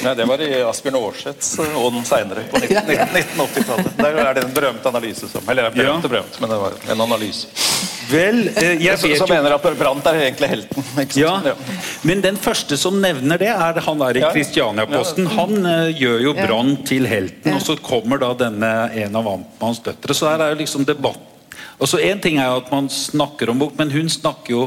[0.03, 3.91] Nei, Det var i Asbjørn Aarseths ånd seinere, på 1980-tallet.
[3.99, 7.05] Der er det en berømt analyse som Eller berømt og berømt, men det var en
[7.07, 7.69] analyse.
[8.09, 10.85] Vel, eh, jeg vet Som mener at Brandt er egentlig helten.
[11.19, 11.35] Ja,
[12.07, 14.23] Men den første som nevner det, er han der i.
[14.33, 15.29] Kristiania-posten.
[15.37, 18.73] Han uh, gjør jo Brandt til helten, og så kommer da denne
[19.03, 20.17] en av Amtmanns døtre.
[20.17, 21.25] Så her er jo liksom debatt
[21.79, 24.63] Og så Én ting er jo at man snakker om bok, men hun snakker jo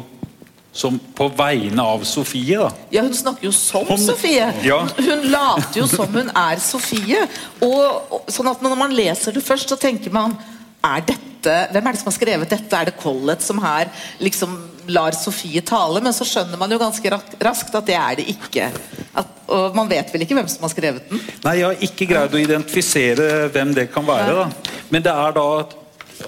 [0.73, 2.70] som på vegne av Sofie, da.
[2.95, 4.49] Ja, hun snakker jo som hun, Sofie.
[4.64, 4.81] Ja.
[4.97, 7.27] Hun later jo som hun er Sofie.
[7.61, 10.37] Og, og, sånn at når man leser det først, så tenker man
[10.83, 12.79] er dette hvem er det som har skrevet dette?
[12.79, 13.91] Er det Collett som her
[14.23, 14.55] liksom
[14.95, 16.01] lar Sofie tale?
[16.03, 17.12] Men så skjønner man jo ganske
[17.43, 18.70] raskt at det er det ikke.
[19.18, 21.20] At, og man vet vel ikke hvem som har skrevet den?
[21.45, 24.39] Nei, jeg har ikke greid å identifisere hvem det kan være.
[24.39, 24.77] da.
[24.95, 25.49] Men det er da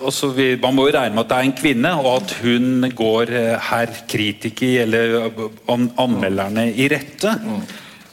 [0.00, 0.32] også
[0.62, 3.54] Man må jo regne med at det er en kvinne, og at hun går eh,
[3.70, 5.30] herr kritiker eller
[5.68, 7.34] an, anmelderne i rette.
[7.42, 7.64] Mm.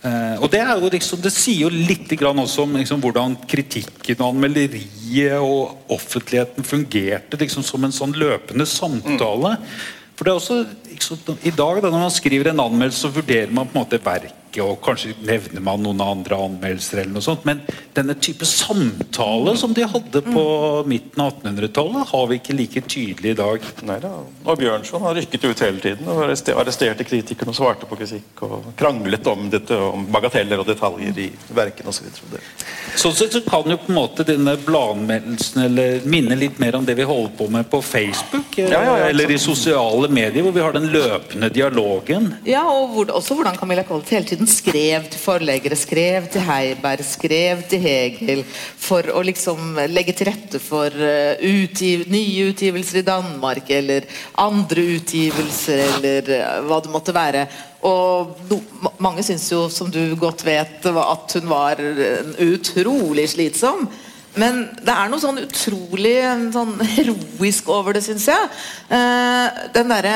[0.01, 4.17] Uh, og Det er jo liksom, det sier jo litt også om liksom, hvordan kritikken
[4.17, 9.59] og anmelderiet og offentligheten fungerte liksom, som en sånn løpende samtale.
[9.61, 9.67] Mm.
[10.17, 10.57] For det er også,
[10.89, 14.01] liksom, I dag da, når man skriver en anmeldelse, så vurderer man på en måte
[14.01, 17.63] verket ikke, og kanskje nevner man noen andre anmeldelser, eller noe sånt, men
[17.95, 20.45] denne type samtale som de hadde på
[20.89, 23.67] midten av 1800-tallet, har vi ikke like tydelig i dag.
[23.87, 24.13] Nei da.
[24.45, 28.71] Og Bjørnson har rykket ut hele tiden og arresterte kritikerne og svarte på kritikk og
[28.79, 32.09] kranglet om dette, om bagateller og detaljer i verkene osv.
[32.91, 36.75] Så sånn sett så kan jo på en måte denne bladanmeldelsen eller minne litt mer
[36.77, 40.43] om det vi holder på med på Facebook, ja, ja, ja, eller i sosiale medier,
[40.43, 42.31] hvor vi har den løpende dialogen.
[42.47, 46.41] Ja, og hvor, også hvordan Camilla Collett hele tiden tiden skrev til forleggere, skrev til
[46.41, 48.43] Heiberg, skrev til Hegel
[48.77, 54.81] for å liksom legge til rette for uh, utgiv, nye utgivelser i Danmark eller andre
[54.97, 57.45] utgivelser eller uh, hva det måtte være.
[57.85, 58.61] Og no,
[58.99, 61.81] mange syns jo, som du godt vet, at hun var
[62.41, 63.87] utrolig slitsom.
[64.39, 66.13] Men det er noe sånn utrolig
[66.53, 68.49] sånn heroisk over det, syns jeg.
[68.87, 70.13] Eh, den derre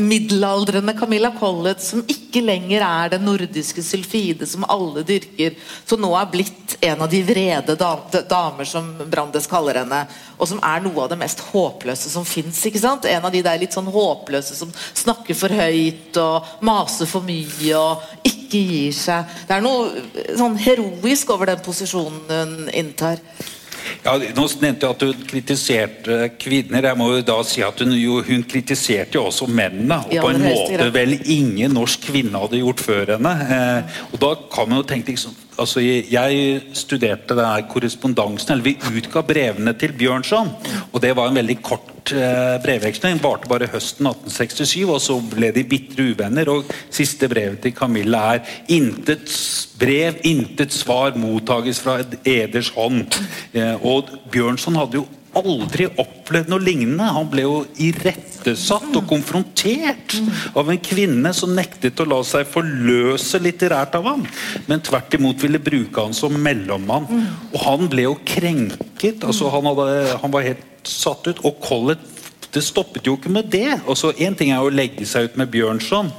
[0.00, 6.14] middelaldrende Camilla Collett som ikke lenger er den nordiske sylfide som alle dyrker, som nå
[6.16, 10.04] er blitt en av de vrede damer, som Brandes kaller henne,
[10.38, 12.62] og som er noe av det mest håpløse som fins.
[12.64, 17.76] En av de der litt sånn håpløse som snakker for høyt og maser for mye
[17.76, 19.34] og ikke gir seg.
[19.48, 23.22] Det er noe sånn heroisk over den posisjonen hun inntar.
[24.04, 26.88] Ja, nå nevnte jeg at hun kritiserte kvinner.
[26.88, 30.00] Jeg må jo da si at Hun, jo, hun kritiserte jo også mennene.
[30.08, 33.32] Og på en måte vel ingen norsk kvinne hadde gjort før henne.
[33.56, 39.00] Eh, og da kan man jo tenke liksom, altså jeg studerte denne korrespondansen, eller vi
[39.00, 40.54] utga brevene til Bjørnson.
[40.92, 43.20] Og det var en veldig kort eh, brevveksling.
[43.22, 46.50] Varte bare høsten 1867, og så ble de bitre uvenner.
[46.52, 49.30] Og siste brevet til Camilla er 'Intet
[49.78, 53.20] brev, intet svar mottages fra eders hånd'.
[53.54, 55.06] Eh, og Bjørnson hadde jo
[55.38, 57.10] aldri opplevd noe lignende.
[57.16, 60.16] Han ble jo irettesatt og konfrontert
[60.54, 64.24] av en kvinne som nektet å la seg forløse litterært av ham,
[64.68, 67.08] men tvert imot ville bruke han som mellommann.
[67.52, 69.24] Og han ble jo krenket.
[69.24, 71.44] altså Han, hadde, han var helt satt ut.
[71.44, 72.10] Og Collett
[72.54, 73.80] det stoppet jo ikke med det.
[73.82, 76.10] Altså, en ting er å legge seg ut med Bjørnson,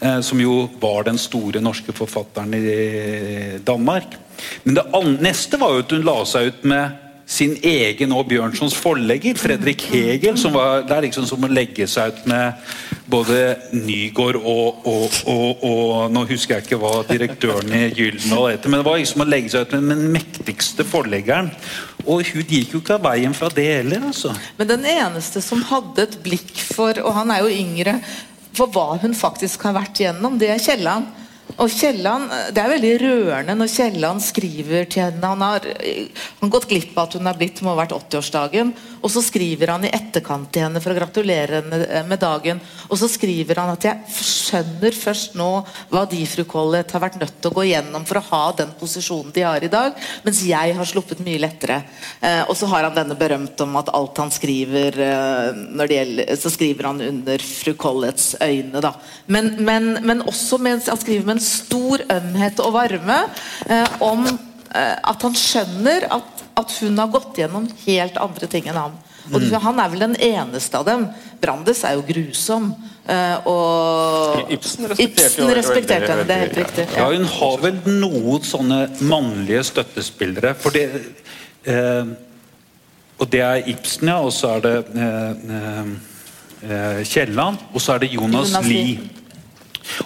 [0.00, 4.14] eh, som jo var den store norske forfatteren i Danmark.
[4.62, 4.86] Men det
[5.24, 9.82] neste var jo at hun la seg ut med sin egen og Bjørnsons forlegger, Fredrik
[9.90, 10.38] Hegel.
[10.40, 12.54] som var, Det er liksom som å legge seg ut med
[13.04, 18.72] både Nygaard og, og, og, og Nå husker jeg ikke hva direktøren i Gyldendal heter,
[18.72, 21.52] men det var liksom å legge seg ut med den mektigste forleggeren.
[22.06, 24.32] Og hun gikk jo ikke av veien fra det heller, altså.
[24.56, 27.98] Men den eneste som hadde et blikk for, og han er jo yngre,
[28.56, 31.12] for hva hun faktisk har vært gjennom, det er Kielland.
[31.58, 35.26] Og Kielland, Det er veldig rørende når Kielland skriver til henne.
[35.26, 38.70] Han har, han har gått glipp av at hun er blitt må ha vært 80-årsdagen.
[39.02, 42.60] Og så skriver han i etterkant til henne for å gratulere henne med dagen.
[42.88, 47.20] Og så skriver han at 'jeg skjønner først nå hva de fru Collett har vært
[47.20, 49.92] nødt til å gå gjennom for å ha den posisjonen de har i dag,
[50.24, 51.82] mens jeg har sluppet mye lettere'.
[52.20, 55.98] Eh, og så har han denne berømt om at alt han skriver eh, når det
[55.98, 58.92] gjelder, Så skriver han under fru Colletts øyne, da.
[59.26, 63.18] Men, men, men også mens han skriver med en stor ømhet og varme
[63.68, 68.66] eh, om eh, at han skjønner at, at hun har gått gjennom helt andre ting
[68.68, 68.96] enn ham.
[69.28, 69.60] Og Mm.
[69.60, 71.02] Han er vel den eneste av dem.
[71.40, 72.70] Brandes er jo grusom.
[73.08, 76.86] eh, og Ibsen respekterte Ibsen respekterte henne, det er helt riktig.
[76.96, 80.54] Ja, hun har vel noen sånne mannlige støttespillere.
[80.56, 80.86] For det
[81.64, 82.04] eh,
[83.20, 84.18] Og det er Ibsen, ja.
[84.22, 85.84] Og så er det eh,
[86.70, 87.58] eh, Kielland.
[87.74, 88.98] Og så er det Jonas, Jonas Lie.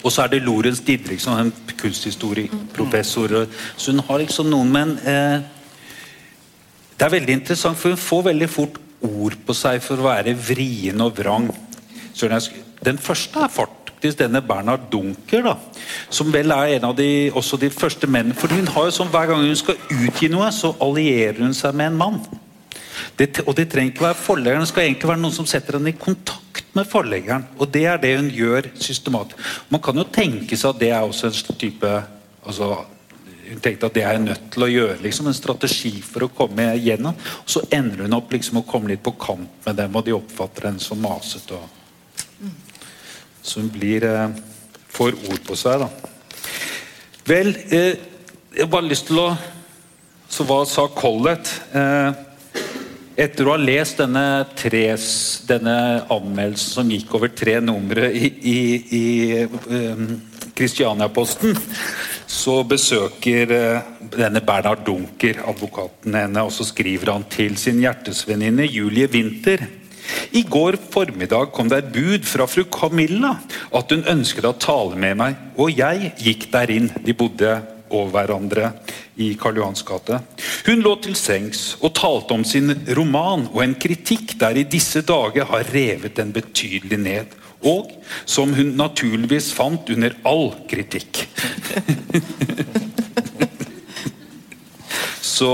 [0.03, 3.47] Og så er det Lorentz Didriksson, en kunsthistorieprofessor.
[3.77, 5.41] Så hun har liksom noen Men eh,
[7.03, 10.37] det er veldig interessant, for hun får veldig fort ord på seg for å være
[10.39, 11.49] vrien og vrang.
[12.87, 15.57] Den første er faktisk denne Bernhard Dunker, da,
[16.15, 18.39] som vel er en av de, også de første mennene.
[18.39, 21.75] For hun har jo sånn, Hver gang hun skal utgi noe, så allierer hun seg
[21.75, 22.23] med en mann.
[23.19, 25.91] Det, og det trenger ikke være forleggeren, det skal egentlig være noen som setter henne
[25.91, 27.51] i kontakt med forleggeren.
[27.59, 29.43] Og det er det hun gjør systematisk.
[29.75, 31.97] Man kan jo tenke seg at det er også en type
[32.47, 32.77] altså,
[33.61, 36.71] tenkte at det er jeg nødt til å gjøre, liksom, en strategi for å komme
[36.79, 37.19] igjennom.
[37.43, 40.15] Og så ender hun opp liksom å komme litt på kant med dem, og de
[40.17, 41.61] oppfatter henne som masete.
[43.43, 44.35] så hun blir eh,
[44.95, 45.89] får ord på seg, da.
[47.27, 47.97] Vel, eh,
[48.53, 49.33] jeg har bare lyst til å
[50.33, 51.49] Så hva sa Collett?
[51.77, 52.13] Eh,
[53.21, 55.05] etter å ha lest denne, tres,
[55.45, 55.75] denne
[56.09, 59.45] anmeldelsen som gikk over tre numre i,
[60.57, 61.53] Christiania-posten,
[62.33, 68.67] så besøker eh, denne Bernhard Dunker advokaten henne, og så skriver han til sin hjertesvenninne
[68.71, 69.67] Julie Winther.
[70.35, 73.37] I går formiddag kom det et bud fra fru Camilla
[73.73, 76.91] at hun ønsket å tale med meg, og jeg gikk der inn.
[77.05, 77.53] De bodde
[77.93, 78.73] over hverandre
[79.21, 80.19] i Karl Johans gate.
[80.67, 85.05] Hun lå til sengs og talte om sin roman og en kritikk der i disse
[85.07, 87.39] dager har revet den betydelig ned.
[87.69, 87.91] Og
[88.27, 91.25] som hun naturligvis fant under all kritikk.
[95.23, 95.51] Så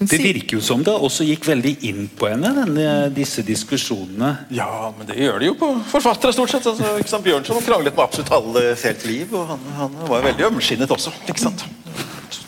[0.00, 4.30] det virker jo som det også gikk veldig inn på henne, denne, disse diskusjonene.
[4.56, 6.64] Ja, men det gjør det jo på forfattere, stort sett.
[6.70, 7.26] Altså, ikke sant?
[7.26, 11.12] Bjørnson kranglet med absolutt alle helt liv, og han, han var veldig ømskinnet også.
[11.28, 11.66] ikke sant?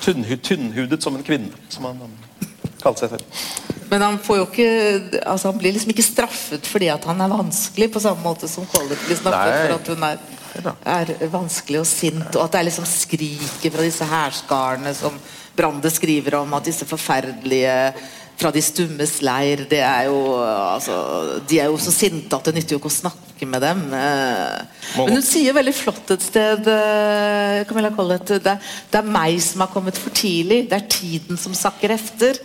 [0.02, 2.16] Tynnhudet som en kvinne, som han,
[2.88, 3.48] han seg selv.
[3.92, 4.68] Men han får jo ikke
[5.28, 8.66] altså Han blir liksom ikke straffet fordi at han er vanskelig, på samme måte som
[8.72, 12.30] Collett blir straffet for at hun er, er vanskelig og sint.
[12.32, 15.20] Og at det er liksom skriket fra disse hærskarene som
[15.52, 17.76] Brande skriver om, at disse forferdelige
[18.40, 20.96] fra de stummes leir, det er jo altså,
[21.48, 23.80] De er jo så sinte at det nytter jo ikke å snakke med dem.
[23.94, 24.82] eh.
[24.96, 28.54] Men hun sier veldig flott et sted eh, Camilla Collett, det,
[28.92, 30.64] det er meg som har kommet for tidlig.
[30.70, 32.38] Det er tiden som sakker efter.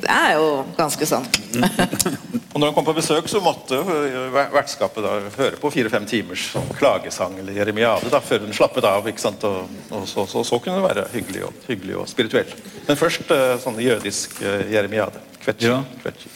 [0.00, 1.40] Det er jo ganske sant.
[2.54, 6.48] Og når hun kom på besøk, så måtte øh, vertskapet da høre på fire-fem timers
[6.54, 9.10] sånn klagesang eller jeremiade da, før hun slappet av.
[9.10, 9.42] ikke sant?
[9.48, 12.54] Og, og så, så, så kunne det være hyggelig og, hyggelig og spirituell.
[12.86, 13.34] Men først
[13.64, 14.38] sånn jødisk
[14.70, 15.22] jeremiade.
[15.44, 15.68] Kvetchi.
[15.68, 15.82] Ja.
[16.02, 16.30] Kvetchi.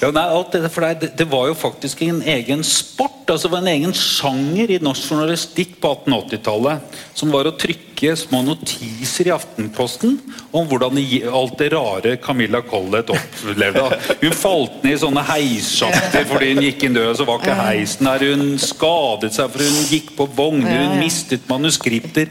[0.00, 3.68] Ja, nei, alt det, for det, det var jo faktisk en egen sport, altså en
[3.68, 10.18] egen sjanger i norsk journalistikk på 1880-tallet, som var å trykke små notiser i Aftenposten
[10.56, 11.00] om hvordan
[11.32, 13.86] alt det rare Camilla Collett opplevde.
[14.20, 18.10] Hun falt ned i sånne heissjakter fordi hun gikk inn døra, så var ikke heisen
[18.10, 18.26] her.
[18.32, 22.28] Hun skadet seg for hun gikk på vogner, hun mistet manuskripter.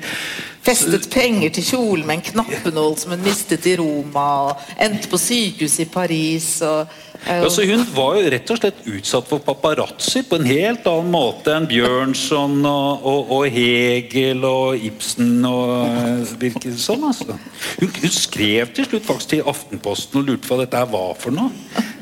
[0.65, 5.19] Festet penger til kjolen med en knappenål som hun mistet i Roma, og endte på
[5.21, 6.47] sykehus i Paris.
[6.65, 6.89] Og,
[7.21, 7.29] uh...
[7.35, 11.53] Altså, hun var jo rett og slett utsatt for paparazzi på en helt annen måte
[11.53, 17.05] enn Bjørnson og, og, og Hegel og Ibsen og eh, virket sånn.
[17.11, 17.37] Altså.
[17.77, 21.35] Hun, hun skrev til slutt faktisk til Aftenposten og lurte på hva dette var for
[21.35, 21.53] noe.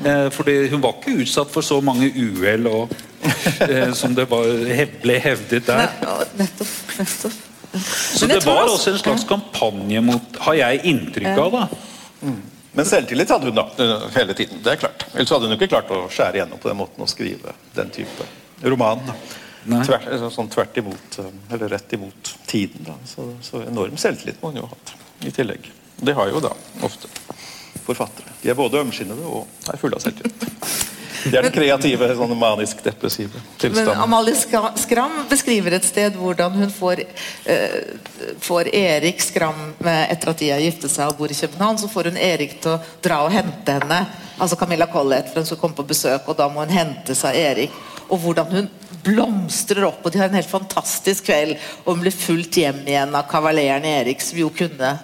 [0.04, 4.48] Eh, fordi hun var ikke utsatt for så mange uhell eh, som det var,
[5.04, 5.90] ble hevdet der.
[6.00, 6.78] Nei, nettopp.
[6.96, 7.42] nettopp.
[7.80, 11.68] Så det var også- også en slags kampanje mot, har jeg inntrykk av, da.
[12.74, 14.62] Men selvtillit hadde hun da, øh, hele tiden.
[14.62, 15.04] det er klart.
[15.14, 18.26] Ellers hadde hun ikke klart å skjære igjennom på den måten og skrive den type
[18.64, 19.00] roman.
[19.06, 19.14] da.
[19.84, 22.84] Tvert, altså, sånn tvert imot, øh, eller rett imot tiden.
[22.84, 22.92] da.
[23.06, 24.94] Så, så enorm selvtillit må hun jo ha hatt
[25.26, 25.70] i tillegg.
[26.02, 26.50] Det har jo da
[26.82, 27.08] ofte
[27.86, 28.32] forfattere.
[28.42, 30.44] De er både ømskinnede og er fulle av selvtillit.
[31.24, 34.02] Det er den kreative, sånn manisk-depressive Men tilstanden.
[34.04, 34.36] Amalie
[34.80, 37.04] Skram beskriver et sted hvordan hun får,
[37.46, 37.78] eh,
[38.44, 42.10] får Erik Skram etter at de har giftet seg og bor i København, så får
[42.10, 44.06] hun Erik til å dra og hente henne.
[44.38, 47.34] Altså Camilla Collett, for hun skal komme på besøk, og da må hun hentes av
[47.34, 47.72] Erik.
[48.10, 48.70] Og hvordan hun
[49.04, 51.56] blomstrer opp, og de har en helt fantastisk kveld.
[51.84, 54.96] Og hun blir fulgt hjem igjen av kavaleren Erik, som jo kunne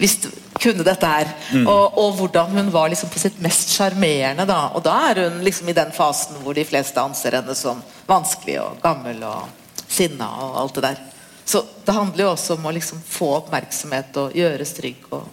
[0.00, 0.28] visst,
[0.62, 1.32] kunne dette her.
[1.62, 4.46] Og, og hvordan hun var liksom på sitt mest sjarmerende.
[4.48, 4.60] da.
[4.74, 8.60] Og da er hun liksom i den fasen hvor de fleste anser henne som vanskelig
[8.62, 9.48] og gammel og
[9.88, 11.04] sinna og alt det der.
[11.46, 15.04] Så det handler jo også om å liksom få oppmerksomhet og gjøres trygg.
[15.14, 15.28] og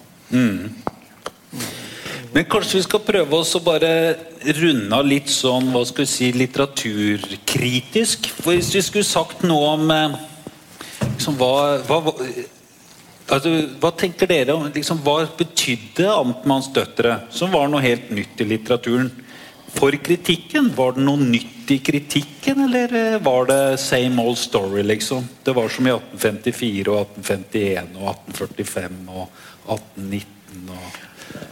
[2.34, 3.89] Men kanskje vi skal prøve oss å bare
[4.57, 8.30] runde av litt sånn hva skal vi si, litteraturkritisk?
[8.41, 10.15] For Hvis vi skulle sagt noe om eh,
[11.13, 12.13] liksom, hva, hva,
[13.28, 13.51] altså,
[13.82, 18.49] hva tenker dere om liksom, Hva betydde Amtmanns døtre, som var noe helt nytt i
[18.49, 19.11] litteraturen?
[19.74, 20.69] For kritikken?
[20.76, 25.26] Var det noe nytt i kritikken, eller eh, var det same old story, liksom?
[25.43, 29.26] Det var som i 1854 og 1851 og 1845 og
[29.80, 31.01] 1819 og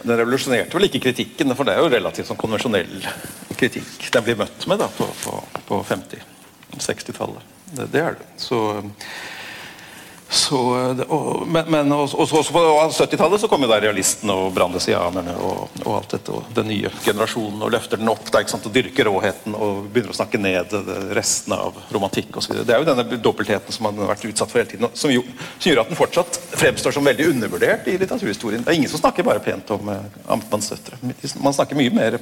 [0.02, 3.02] Den revolusjonerte vel ikke kritikken, for det er jo relativt sånn konvensjonell
[3.58, 6.22] kritikk den blir møtt med da, på, på, på 50-
[6.80, 7.42] 60-tallet.
[7.72, 8.28] Det, det er det.
[8.42, 8.60] Så,
[10.32, 10.58] så
[11.08, 12.62] og, Men, også, også på
[12.96, 16.92] 70-tallet så kom jo da realistene og brandesianerne og, og alt dette, og den nye
[17.04, 20.40] generasjonen og løfter den opp der, ikke sant, og dyrker råheten og begynner å snakke
[20.40, 20.72] ned
[21.18, 22.62] restene av romantikk osv.
[22.64, 25.26] Det er jo denne dobbeltheten som man har vært utsatt for hele tiden, som, jo,
[25.58, 28.64] som gjør at den fortsatt fremstår som veldig undervurdert i litteraturhistorien.
[28.64, 31.02] Det er ingen som snakker bare pent om eh, amtmannsdøtre.
[31.44, 32.22] Man snakker mye mer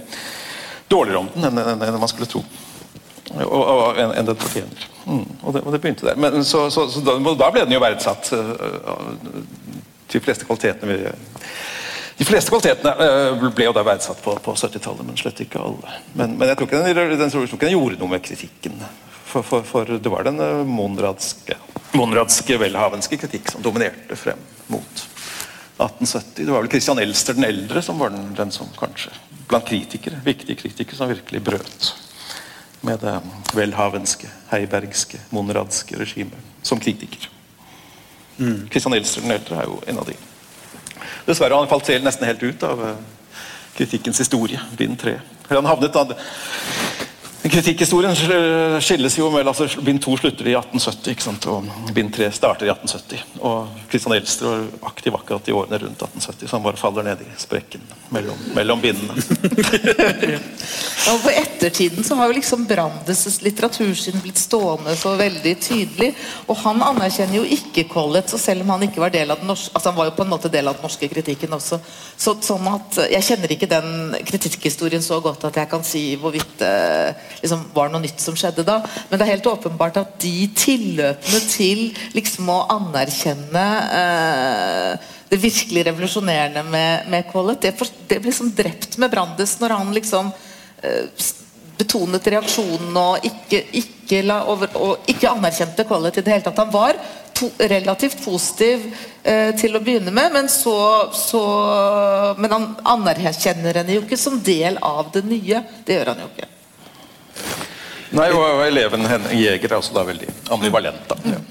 [0.89, 2.41] dårligere om den enn, enn, enn man skulle tro.
[3.30, 4.86] Enn en den fortjener.
[5.06, 6.18] Mm, og, det, og det begynte der.
[6.20, 8.32] Men så, så, så da, da ble den jo verdsatt.
[8.34, 9.44] øh,
[10.10, 11.12] de fleste kvalitetene vi
[12.20, 15.94] de fleste kvalitetene øh, ble jo da verdsatt på, på 70-tallet, men slett ikke alle.
[16.20, 18.76] Men, men jeg tror ikke den, den, tror ikke den gjorde noe med kritikken.
[19.30, 21.56] For, for, for det var den øh, monradske,
[21.96, 25.06] monradske velhavenske kritikk som dominerte frem mot
[25.80, 26.42] 1870.
[26.42, 29.16] Det var vel Christian Elster den eldre som var den, den som kanskje
[29.48, 31.94] blant kritikere, viktige kritikere som virkelig brøt
[32.82, 33.16] med det
[33.54, 37.30] velhavenske, heibergske, monradske regimet som kritiker.
[38.72, 40.16] Christian Elster den eldre er jo en av de.
[41.28, 43.02] Dessverre har han falt nesten helt ut av eh,
[43.76, 45.18] kritikkens historie, bind tre.
[45.50, 46.06] Han havnet da
[47.40, 48.16] Kritikkhistorien
[48.84, 51.46] skilles jo mellom altså, Bind 2 slutter i 1870, ikke sant?
[51.48, 53.22] og bind 3 starter i 1870.
[53.48, 57.24] Og Kristian Elster var aktiv akkurat i årene rundt 1870, så han bare faller ned
[57.24, 59.16] i sprekken mellom, mellom bindene.
[61.10, 66.12] Og For ettertiden så har jo liksom Brandes' litteratursyn blitt stående så veldig tydelig.
[66.52, 69.50] Og han anerkjenner jo ikke Collett, så selv om han ikke var del av den
[69.50, 71.80] norske altså han var jo på en måte del av den norske kritikken også.
[72.20, 76.58] Så, sånn at Jeg kjenner ikke den kritikkhistorien så godt at jeg kan si hvorvidt
[76.60, 76.76] det
[77.42, 78.80] liksom, var noe nytt som skjedde da.
[79.10, 83.66] Men det er helt åpenbart at de tilløpene til liksom å anerkjenne
[84.00, 89.60] eh, det virkelig revolusjonerende med, med Collett, det, for, det ble liksom drept med Brandes
[89.62, 90.32] når han liksom
[90.82, 91.30] eh,
[91.80, 96.60] betonet reaksjonen og ikke, ikke, over, og ikke anerkjente Collett i det hele tatt.
[96.60, 96.98] Han var
[97.38, 98.90] to, relativt positiv
[99.24, 100.78] eh, til å begynne med, men så,
[101.16, 101.44] så
[102.40, 105.64] Men han anerkjenner henne jo ikke som del av det nye.
[105.86, 106.50] Det gjør han jo ikke.
[108.10, 111.10] Nei, og eleven Henning Jeger er også da veldig ambivalent.
[111.10, 111.18] da.
[111.30, 111.42] Ja.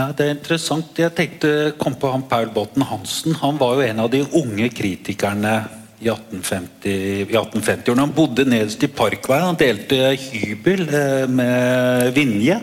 [0.00, 0.96] Ja, det er interessant.
[0.96, 3.34] Jeg tenkte kom på han Paul Botten Hansen.
[3.42, 5.52] Han var jo en av de unge kritikerne
[6.00, 8.06] i 1850 i 1850-årene.
[8.06, 9.50] Han bodde nederst i Parkveien.
[9.50, 12.56] Han delte hybel eh, med Vinje.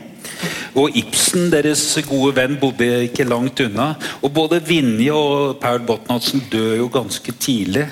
[0.77, 3.91] Og Ibsen, deres gode venn, bodde ikke langt unna.
[4.25, 7.85] Og både Vinje og Paul Botten Hansen dør jo ganske tidlig.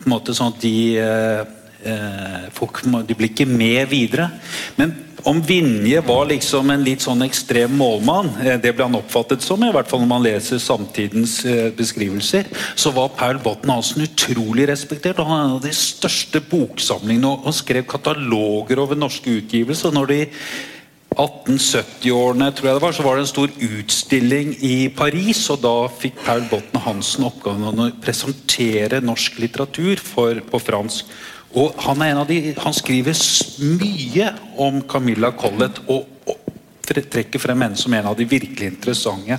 [0.00, 1.56] På en måte sånn at de eh,
[2.52, 4.30] folk, må- de blir ikke med videre.
[4.76, 4.92] Men
[5.24, 9.62] om Vinje var liksom en litt sånn ekstrem målmann, eh, det ble han oppfattet som,
[9.64, 14.68] i hvert fall når man leser samtidens eh, beskrivelser, så var Paul Botten Hansen utrolig
[14.70, 15.20] respektert.
[15.20, 19.92] og Han av de største boksamlingene og, skrev kataloger over norske utgivelser.
[19.92, 20.20] når de
[21.10, 25.50] 1870-årene tror jeg det var, så var det en stor utstilling i Paris.
[25.50, 31.04] og Da fikk Paul Botten Hansen oppgaven å presentere norsk litteratur for, på fransk.
[31.54, 33.16] Og Han er en av de, han skriver
[33.80, 34.28] mye
[34.60, 35.82] om Camilla Collett.
[35.88, 36.06] og,
[36.98, 39.38] trekker frem henne som en av de virkelig interessante.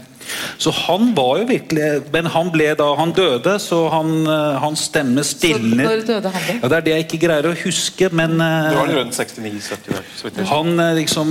[0.58, 4.86] Så han var jo virkelig Men han ble da han døde, så han, eh, hans
[4.90, 5.84] stemme stilner.
[5.84, 6.58] når døde han det?
[6.62, 9.98] Ja, Det er det jeg ikke greier å huske, men eh, Det var rundt 69-70
[9.98, 10.04] år.
[10.16, 11.28] så vidt jeg han, eh, liksom,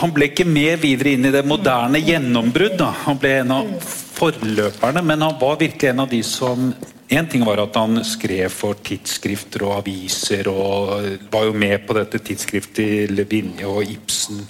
[0.00, 2.78] han ble ikke med videre inn i det moderne gjennombrudd.
[2.78, 2.90] Da.
[3.06, 3.66] Han ble en av
[4.14, 6.74] forløperne, men han var virkelig en av de som
[7.08, 11.96] en ting var at han skrev for tidsskrifter og aviser, og var jo med på
[11.98, 14.40] dette tidsskriftet til Vinje og Ibsen.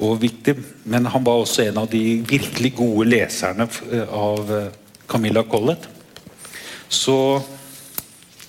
[0.00, 0.54] Og viktig,
[0.88, 4.70] men han var også en av de virkelig gode leserne eh, av eh,
[5.10, 5.88] Camilla Collett.
[6.88, 7.16] Så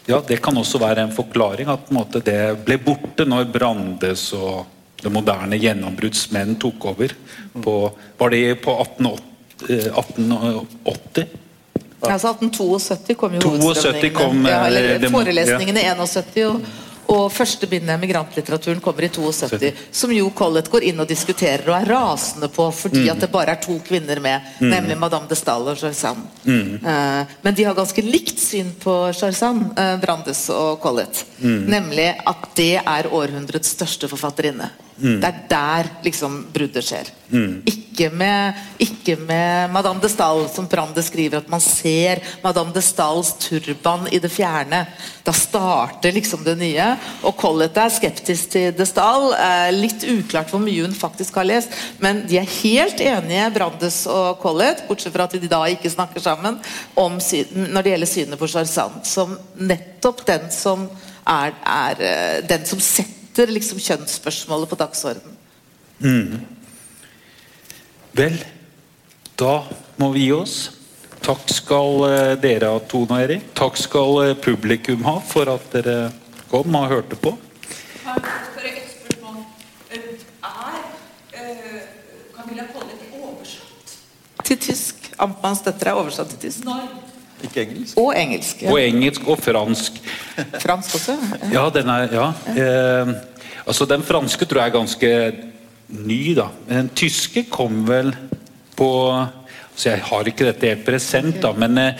[0.05, 3.45] ja, det kan også være en forklaring at på en måte, det ble borte når
[3.53, 4.65] Brandes og
[5.01, 7.09] det moderne gjennombruddsmenn tok over.
[7.63, 11.25] På, var det på 1880?
[12.01, 12.13] Ja.
[12.15, 16.45] Altså 1872 kom jo 72 kom, ja, eh, eller forelesningene i 71.
[16.47, 16.61] Og,
[17.11, 21.75] og første bindet emigrantlitteraturen kommer i 72, som jo Collett går inn og diskuterer og
[21.77, 25.67] er rasende på fordi at det bare er to kvinner med, nemlig Madame de Stahl
[25.67, 26.23] og Jarzan.
[26.45, 31.25] Eh, men de har ganske likt syn på Jarzan, eh, Brandes og Collett.
[31.41, 34.71] Nemlig at det er århundrets største forfatterinne.
[35.01, 37.09] Det er der liksom bruddet skjer.
[37.31, 42.81] Ikke, med, ikke med Madame de Stahl, som Brandes skriver, at man ser Madame de
[42.83, 44.83] Stahls turban i det fjerne.
[45.23, 46.87] Da starter liksom det nye.
[47.27, 49.31] Og Collett er skeptisk til de Stahl.
[49.37, 51.71] Eh, litt uklart hvor mye hun faktisk har lest,
[52.03, 56.23] men de er helt enige, Brandes og Collett, bortsett fra at de da ikke snakker
[56.23, 56.59] sammen,
[56.99, 60.85] om sy når det gjelder synet på Jarzan, som nettopp den som
[61.27, 65.37] er, er eh, den som setter liksom kjønnsspørsmålet på dagsordenen.
[68.11, 68.37] Vel,
[69.39, 69.53] da
[70.01, 70.55] må vi gi oss.
[71.21, 73.51] Takk skal eh, dere ha, Tone og Erik.
[73.57, 76.09] Takk skal eh, publikum ha for at dere
[76.49, 77.35] kom og hørte på.
[78.03, 78.17] Har
[78.65, 79.43] et spørsmål?
[79.93, 80.09] Eh,
[80.41, 81.85] Er
[82.35, 83.95] Camilla Collett oversatt?
[84.43, 85.11] Til tysk.
[85.21, 86.65] Amtmanns døtre er oversatt til tysk.
[86.65, 86.89] Når?
[87.43, 87.97] Ikke engelsk.
[87.97, 88.63] Og engelsk.
[88.69, 90.01] Og engelsk og fransk.
[90.61, 91.17] Fransk også.
[91.53, 92.27] Ja, den er Ja.
[92.55, 93.13] Eh,
[93.65, 95.11] altså, den franske tror jeg er ganske
[95.87, 96.49] ny, da.
[96.67, 98.13] Men den tyske kom vel
[98.75, 98.91] på
[99.71, 101.93] altså Jeg har ikke dette helt present, da, men eh,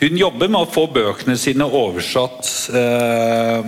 [0.00, 3.64] hun jobber med å få bøkene sine oversatt eh,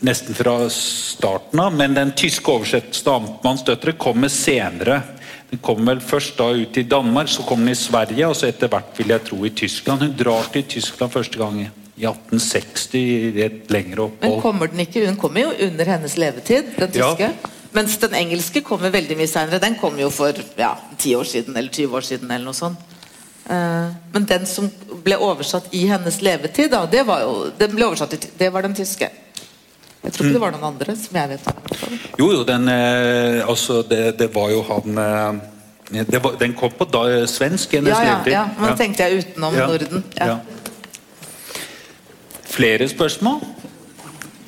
[0.00, 1.74] nesten fra starten av.
[1.76, 5.02] Men den tyske oversettelsen av 'Amtmanns døtre' kommer senere.
[5.50, 8.46] Den kom vel først da ut i Danmark, så kom den i Sverige, og så
[8.46, 10.00] etter hvert vil jeg tro i Tyskland.
[10.00, 11.70] Hun drar til Tyskland første gang i
[12.06, 16.90] 1860, i et lengre Men kommer den ikke Den kommer jo under hennes levetid, den
[16.94, 17.30] Ja.
[17.72, 19.60] Mens den engelske kommer veldig mye seinere.
[19.60, 22.30] Den kom jo for ja, 10 år siden eller 20 år siden.
[22.30, 22.78] eller noe sånt.
[23.50, 24.70] Eh, men den som
[25.04, 28.74] ble oversatt i hennes levetid, da, det var jo den ble oversatt det var den
[28.74, 29.10] tyske.
[30.04, 31.98] Jeg tror ikke det var noen andre som jeg vet om.
[32.18, 36.70] Jo, jo, den eh, Altså, det, det var jo han eh, det var, Den kom
[36.78, 38.76] på da, svensk Ja, ja, ja, men Ja.
[38.76, 40.04] tenkte jeg utenom Ja, Norden.
[40.16, 40.26] ja.
[40.26, 40.36] Ja.
[42.50, 43.40] Flere spørsmål?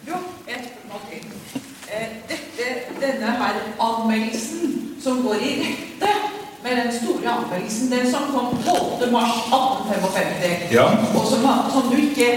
[0.09, 0.15] Jo,
[0.49, 1.21] et spørsmål til.
[1.93, 2.67] Eh, Dette,
[3.01, 6.13] denne her anmeldelsen som går i rette
[6.65, 9.13] med den store anmeldelsen, den som kom 12.
[9.13, 10.85] mars 1855, Ja.
[11.19, 12.29] og som, som du ikke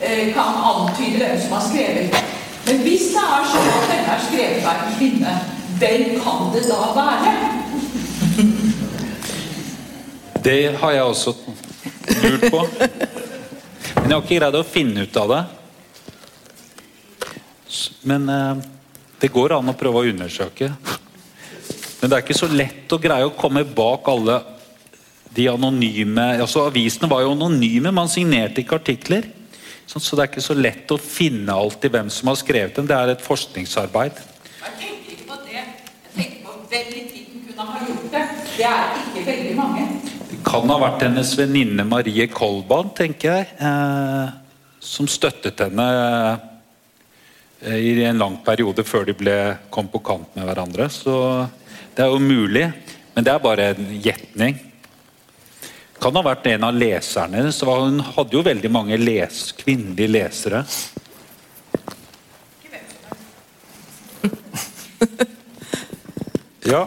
[0.00, 2.24] eh, kan antyde hvem som har skrevet.
[2.64, 5.34] Men hvis det er sånn at denne er skrevet av en kvinne,
[5.80, 7.32] hvem kan det da være?
[10.44, 11.34] Det har jeg også
[12.22, 12.62] lurt på.
[14.00, 15.42] Men jeg har ikke greid å finne ut av det.
[18.04, 18.64] Men eh,
[19.20, 20.72] det går an å prøve å undersøke.
[22.00, 24.40] Men det er ikke så lett å greie å komme bak alle
[25.34, 29.26] de anonyme altså Avisene var jo anonyme, man signerte ikke artikler.
[29.86, 32.88] Så, det er ikke så lett å finne alltid hvem som har skrevet den.
[32.88, 34.16] Det er et forskningsarbeid.
[34.64, 35.60] Jeg tenker ikke på det.
[35.60, 38.24] Jeg tenker på hvem i tiden kunne ha gjort det.
[38.54, 39.84] Det er ikke veldig mange.
[40.30, 43.52] Det kan ha vært hennes venninne Marie Kolban, tenker jeg.
[43.60, 44.34] Eh,
[44.84, 45.86] som støttet henne
[47.62, 49.38] eh, i en lang periode før de ble,
[49.72, 50.88] kom på kant med hverandre.
[50.92, 51.14] Så
[51.94, 52.66] det er jo mulig,
[53.14, 54.58] men det er bare en gjetning.
[56.04, 57.58] Kan ha vært en av leserne hennes.
[57.64, 60.58] Hun hadde jo veldig mange les, kvinnelige lesere.
[66.68, 66.82] Ja.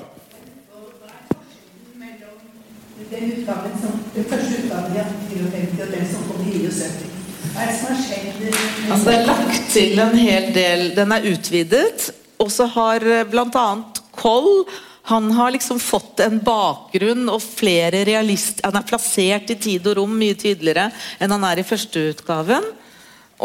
[3.09, 7.09] Den utgaven som, den første utgaven i 1854 og den som kom i 79.
[7.57, 8.47] Det som har skjedd?
[8.91, 12.11] Altså, det er lagt til en hel del Den er utvidet.
[12.37, 13.01] Og så har
[13.33, 13.69] bl.a.
[14.13, 14.67] Koll
[15.07, 18.59] han har liksom fått en bakgrunn og flere realist...
[18.65, 20.89] Han er plassert i tid og rom mye tydeligere
[21.23, 22.67] enn han er i førsteutgaven.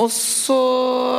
[0.02, 0.58] Og så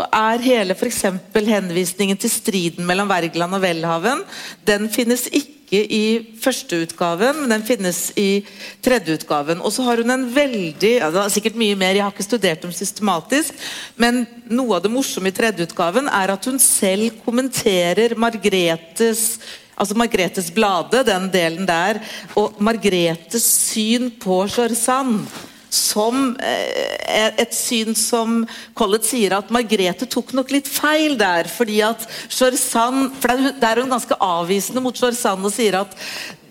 [0.09, 1.05] er hele f.eks.
[1.31, 4.23] henvisningen til striden mellom Wergeland og Welhaven
[4.65, 8.43] Den finnes ikke i førsteutgaven, men den finnes i
[8.83, 9.63] tredjeutgaven.
[9.63, 12.27] Og så har hun en veldig ja, det er sikkert mye mer, jeg har ikke
[12.27, 13.55] studert dem systematisk,
[13.95, 19.39] men noe av det morsomme i tredjeutgaven er at hun selv kommenterer Margretes
[19.77, 22.01] Altså Margretes Blade, den delen der,
[22.39, 25.25] og Margretes syn på Georsanne
[25.73, 28.43] som eh, et syn som
[28.77, 31.49] Collett sier at Margrethe tok nok litt feil der.
[31.49, 35.97] fordi at Georsanne, for Der er hun ganske avvisende mot Georsanne og sier at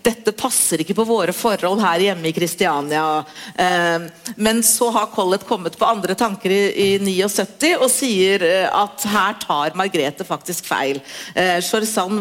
[0.03, 3.23] dette passer ikke på våre forhold her hjemme i Kristiania.
[3.55, 8.67] Eh, men så har Collett kommet på andre tanker i, i 79 og sier eh,
[8.67, 10.99] at her tar Margrethe faktisk feil.
[11.35, 11.59] Eh,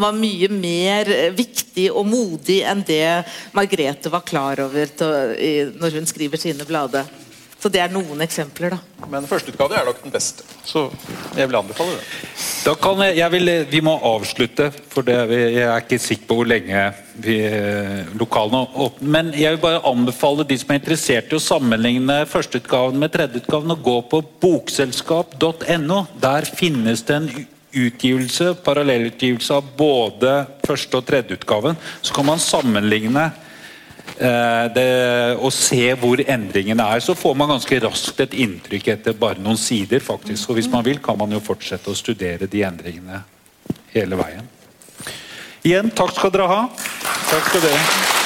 [0.03, 3.24] var mye mer viktig og modig enn det
[3.57, 7.07] Margrethe var klar over når hun skriver sine blader.
[7.63, 9.07] Så det er noen eksempler, da.
[9.07, 10.43] Men førsteutgave er nok den beste.
[10.67, 10.89] Så
[11.39, 12.07] jeg vil anbefale det.
[12.65, 16.39] Da kan jeg, jeg vil, Vi må avslutte, for det, jeg er ikke sikker på
[16.41, 16.83] hvor lenge
[17.23, 17.37] vi,
[18.19, 19.13] lokalene er åpne.
[19.15, 23.77] Men jeg vil bare anbefale de som er interessert i å sammenligne førsteutgaven med tredjeutgaven,
[23.77, 26.01] å gå på bokselskap.no.
[26.27, 27.31] Der finnes det en
[27.73, 30.35] utgivelse, parallellutgivelse av både
[30.67, 31.79] første og tredjeutgaven.
[32.03, 33.49] Så kan man sammenligne Eh,
[34.19, 34.87] det,
[35.41, 39.61] å se hvor endringene er, så får man ganske raskt et inntrykk etter bare noen
[39.61, 40.01] sider.
[40.05, 43.23] faktisk, og Hvis man vil, kan man jo fortsette å studere de endringene
[43.95, 44.49] hele veien.
[45.63, 46.65] Igjen, takk skal dere ha.
[47.31, 48.22] Takk skal dere.